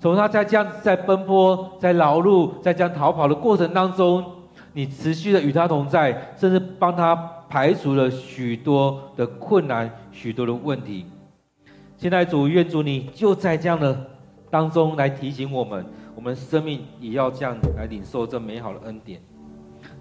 [0.00, 4.24] 从他在这样在奔波、在劳碌、在这样逃跑的过程当中，
[4.72, 7.14] 你持续的与他同在，甚至帮他
[7.48, 11.06] 排除了许多的困难、许多的问题。
[11.96, 14.10] 现在主，愿主你就在这样的
[14.50, 15.84] 当中来提醒我们，
[16.14, 19.20] 我们生命也要这样来领受这美好的恩典。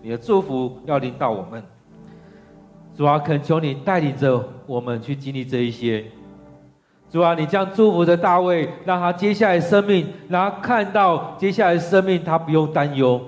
[0.02, 1.64] 你的祝福要临到我们，
[2.96, 6.06] 主啊，恳求你带领着我们去经历这一些。
[7.10, 13.20] 主啊，你将祝福着大卫，让他接下来生命，让他看到接下来生命，他不用担忧，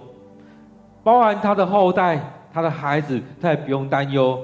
[1.04, 2.20] 包含他的后代、
[2.54, 4.40] 他的孩子，他也不用担忧，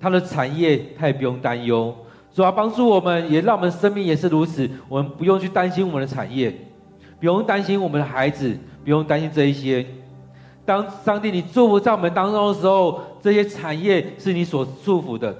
[0.00, 1.94] 他的产业他也不用担忧。
[2.32, 6.54] 主啊，帮助我们，也让我们生命也是如此，我们不用去担心我们的产业，
[7.18, 9.84] 不用担心我们的孩子，不用担心这一些。
[10.70, 15.36] 当上帝你祝福在我们当中的时候，这些产业是你所祝福的，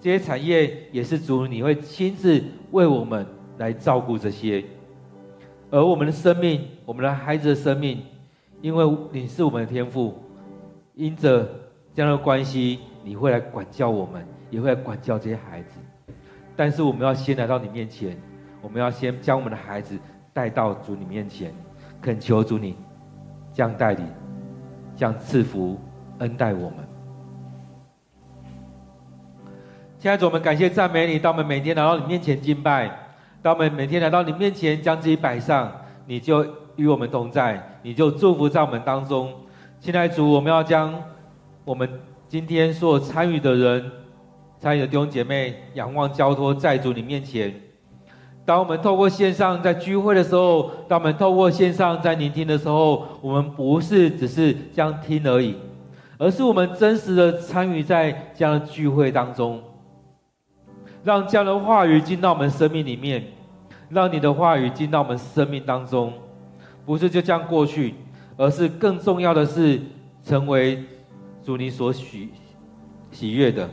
[0.00, 3.24] 这些产业也是主你会亲自为我们
[3.58, 4.64] 来照顾这些，
[5.70, 8.02] 而我们的生命，我们的孩子的生命，
[8.60, 10.12] 因为你是我们的天父，
[10.96, 11.48] 因着
[11.94, 15.78] 这样的关系，你会来管教我们，也会来管教这些孩子。
[16.56, 18.20] 但是我们要先来到你面前，
[18.60, 19.96] 我们要先将我们的孩子
[20.32, 21.54] 带到主你面前，
[22.02, 22.74] 恳求主你
[23.52, 24.04] 这样带领。
[24.96, 25.78] 将赐福
[26.18, 26.78] 恩待我们，
[29.98, 31.18] 亲爱的主，我们感谢赞美你。
[31.18, 32.90] 当我们每天来到你面前敬拜，
[33.42, 35.72] 当我们每天来到你面前将自己摆上，
[36.06, 39.32] 你就与我们同在，你就祝福在我们当中。
[39.80, 40.94] 亲爱的主，我们要将
[41.64, 43.90] 我们今天所有参与的人、
[44.60, 47.52] 参与的弟兄姐妹，仰望交托在主你面前。
[48.46, 55.56] 当我们透过线上在聚会的时候，当我们透过线上在聆听的时候，我们不是只是这样听而已，
[56.18, 59.62] 而是我们真实的参与在这样的聚会当中，
[61.02, 63.24] 让这样的话语进到我们生命里面，
[63.88, 66.12] 让你的话语进到我们生命当中，
[66.84, 67.94] 不是就这样过去，
[68.36, 69.80] 而是更重要的是
[70.22, 70.84] 成为
[71.42, 72.28] 主你所喜
[73.10, 73.66] 喜悦的。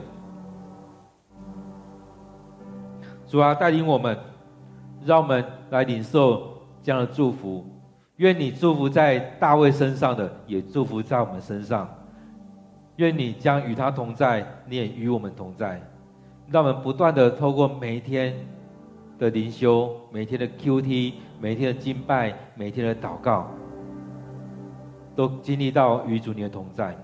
[3.28, 4.18] 主啊，带领我们。
[5.06, 7.66] 让我们来领受这样的祝福，
[8.18, 11.90] 愿你祝福在大卫身上的，也祝福在我们身上。
[12.98, 15.82] 愿你将与他同在，你也与我们同在。
[16.50, 18.36] 让我们不断的透过每一天
[19.18, 23.50] 的灵修，每天的 QT，每天的敬拜，每天的祷告，
[25.16, 26.96] 都经历到与主你的同在。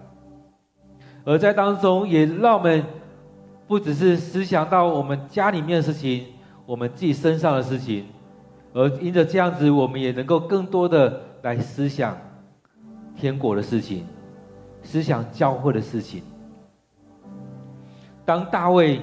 [1.26, 2.84] 而在当中，也让我们
[3.68, 6.26] 不只是思想到我们家里面的事情。
[6.68, 8.05] 我们自己身上的事情，
[8.74, 12.18] 而因着这样子，我们也能够更多的来思想
[13.15, 14.05] 天国的事情，
[14.84, 16.22] 思想教会的事情。
[18.26, 18.99] 当大卫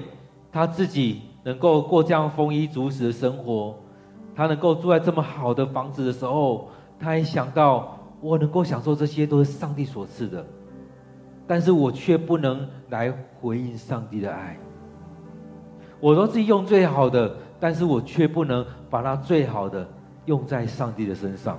[0.53, 3.75] 他自己能够过这样丰衣足食的生活，
[4.37, 6.69] 他能够住在这么好的房子的时候，
[7.01, 10.45] 他也想到我能够享受这些都是上帝所赐的，
[11.47, 13.11] 但是我却不能来
[13.41, 14.59] 回应上帝的爱，
[15.99, 17.35] 我都自己用最好的。
[17.59, 19.87] 但是我却不能把它最好的
[20.27, 21.59] 用在上帝的身上，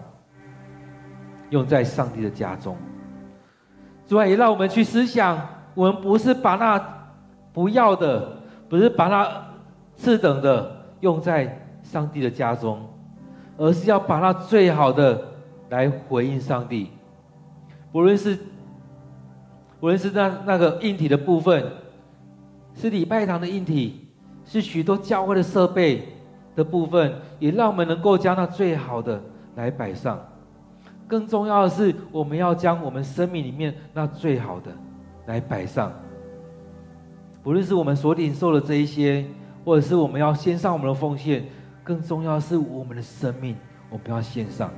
[1.49, 2.77] 用在上帝的家中。
[4.07, 5.39] 主啊，也让我们去思想，
[5.73, 6.77] 我们不是把那
[7.51, 8.37] 不要的，
[8.69, 9.45] 不是把那
[9.95, 12.79] 次等的用在上帝的家中，
[13.57, 15.19] 而是要把那最好的
[15.69, 16.91] 来回应上帝。
[17.93, 18.37] 无论是
[19.79, 21.65] 无论是那那个硬体的部分，
[22.75, 24.04] 是礼拜堂的硬体。
[24.45, 26.07] 是许多教会的设备
[26.55, 29.21] 的部分，也让我们能够将那最好的
[29.55, 30.19] 来摆上。
[31.07, 34.71] 更重要的是，我们要将我们生命里面那最好的
[35.25, 35.91] 来摆上。
[37.43, 39.23] 不论是我们所领受的这一些，
[39.63, 41.45] 或者是我们要献上我们的奉献，
[41.83, 43.55] 更重要是我们的生命，
[43.89, 44.71] 我们要献上。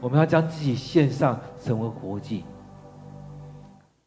[0.00, 2.44] 我们要将自己献上，成为活祭。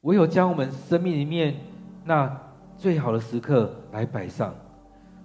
[0.02, 1.56] 唯有将我们生命里面
[2.04, 2.32] 那
[2.78, 4.54] 最好的时刻来摆上。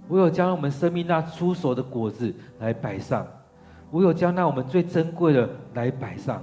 [0.09, 3.27] 唯有将我们生命那出手的果子来摆上，
[3.91, 6.43] 唯有将那我们最珍贵的来摆上。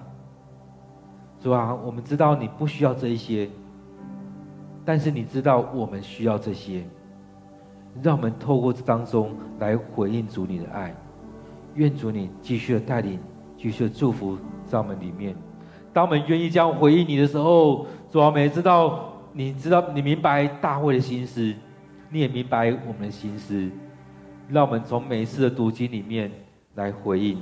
[1.40, 3.50] 主啊，我们知道你不需要这一些，
[4.86, 6.84] 但是你知道我们需要这些。
[8.02, 10.96] 让我们透过这当中来回应主你的爱。
[11.76, 13.20] 愿主你继续的带领，
[13.58, 15.36] 继续的祝福在我们里面。
[15.92, 21.54] 当我们愿意这样回应你的时候，主啊，我们也知道，你知道，你明白大卫的心思，
[22.14, 23.68] 你也明白我们的心思。
[24.50, 26.30] 让我们从每一次的读经里面
[26.76, 27.42] 来回应。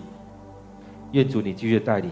[1.11, 2.09] 愿主你继续带领，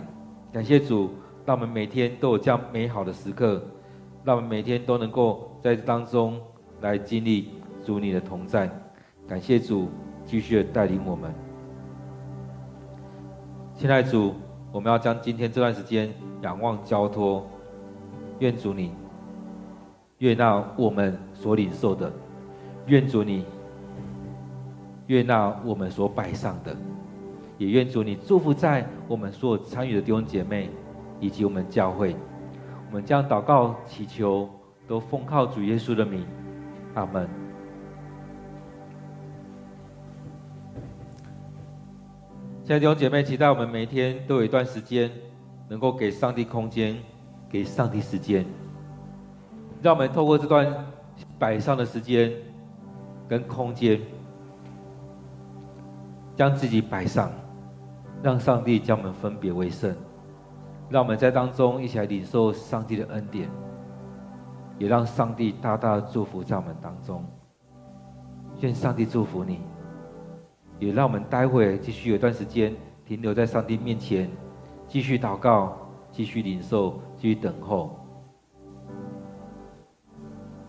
[0.51, 1.11] 感谢主，
[1.45, 3.63] 让我们每天都有这样美好的时刻，
[4.25, 6.37] 让我们每天都能够在这当中
[6.81, 7.51] 来经历
[7.85, 8.69] 主你的同在。
[9.25, 9.87] 感谢主，
[10.25, 11.33] 继续的带领我们。
[13.73, 14.33] 亲爱主，
[14.73, 17.47] 我们要将今天这段时间仰望交托，
[18.39, 18.91] 愿主你
[20.17, 22.11] 悦纳我们所领受的，
[22.87, 23.45] 愿主你
[25.07, 26.75] 悦纳我们所摆上的，
[27.57, 30.69] 也愿主你祝福在我们所有参与的弟兄姐妹
[31.19, 32.15] 以及我们教会。
[32.89, 34.49] 我们将祷告祈求，
[34.87, 36.25] 都奉靠主耶稣的名，
[36.95, 37.29] 阿门。
[42.63, 45.11] 亲爱的弟兄姐妹，期待我们每天都有一段时间，
[45.67, 46.95] 能够给上帝空间，
[47.49, 48.45] 给上帝时间，
[49.81, 50.85] 让我们透过这段
[51.37, 52.31] 摆上的时间
[53.29, 54.01] 跟空间，
[56.35, 57.31] 将自己摆上，
[58.23, 59.95] 让上帝将我们分别为圣，
[60.89, 63.47] 让我们在当中一起来领受上帝的恩典，
[64.79, 67.23] 也让上帝大大祝福在我们当中。
[68.61, 69.61] 愿上帝祝福你。
[70.79, 72.73] 也让我们待会继续有一段时间
[73.05, 74.31] 停留在上帝面前，
[74.87, 75.77] 继续祷告，
[76.09, 77.98] 继续领受，继续等候。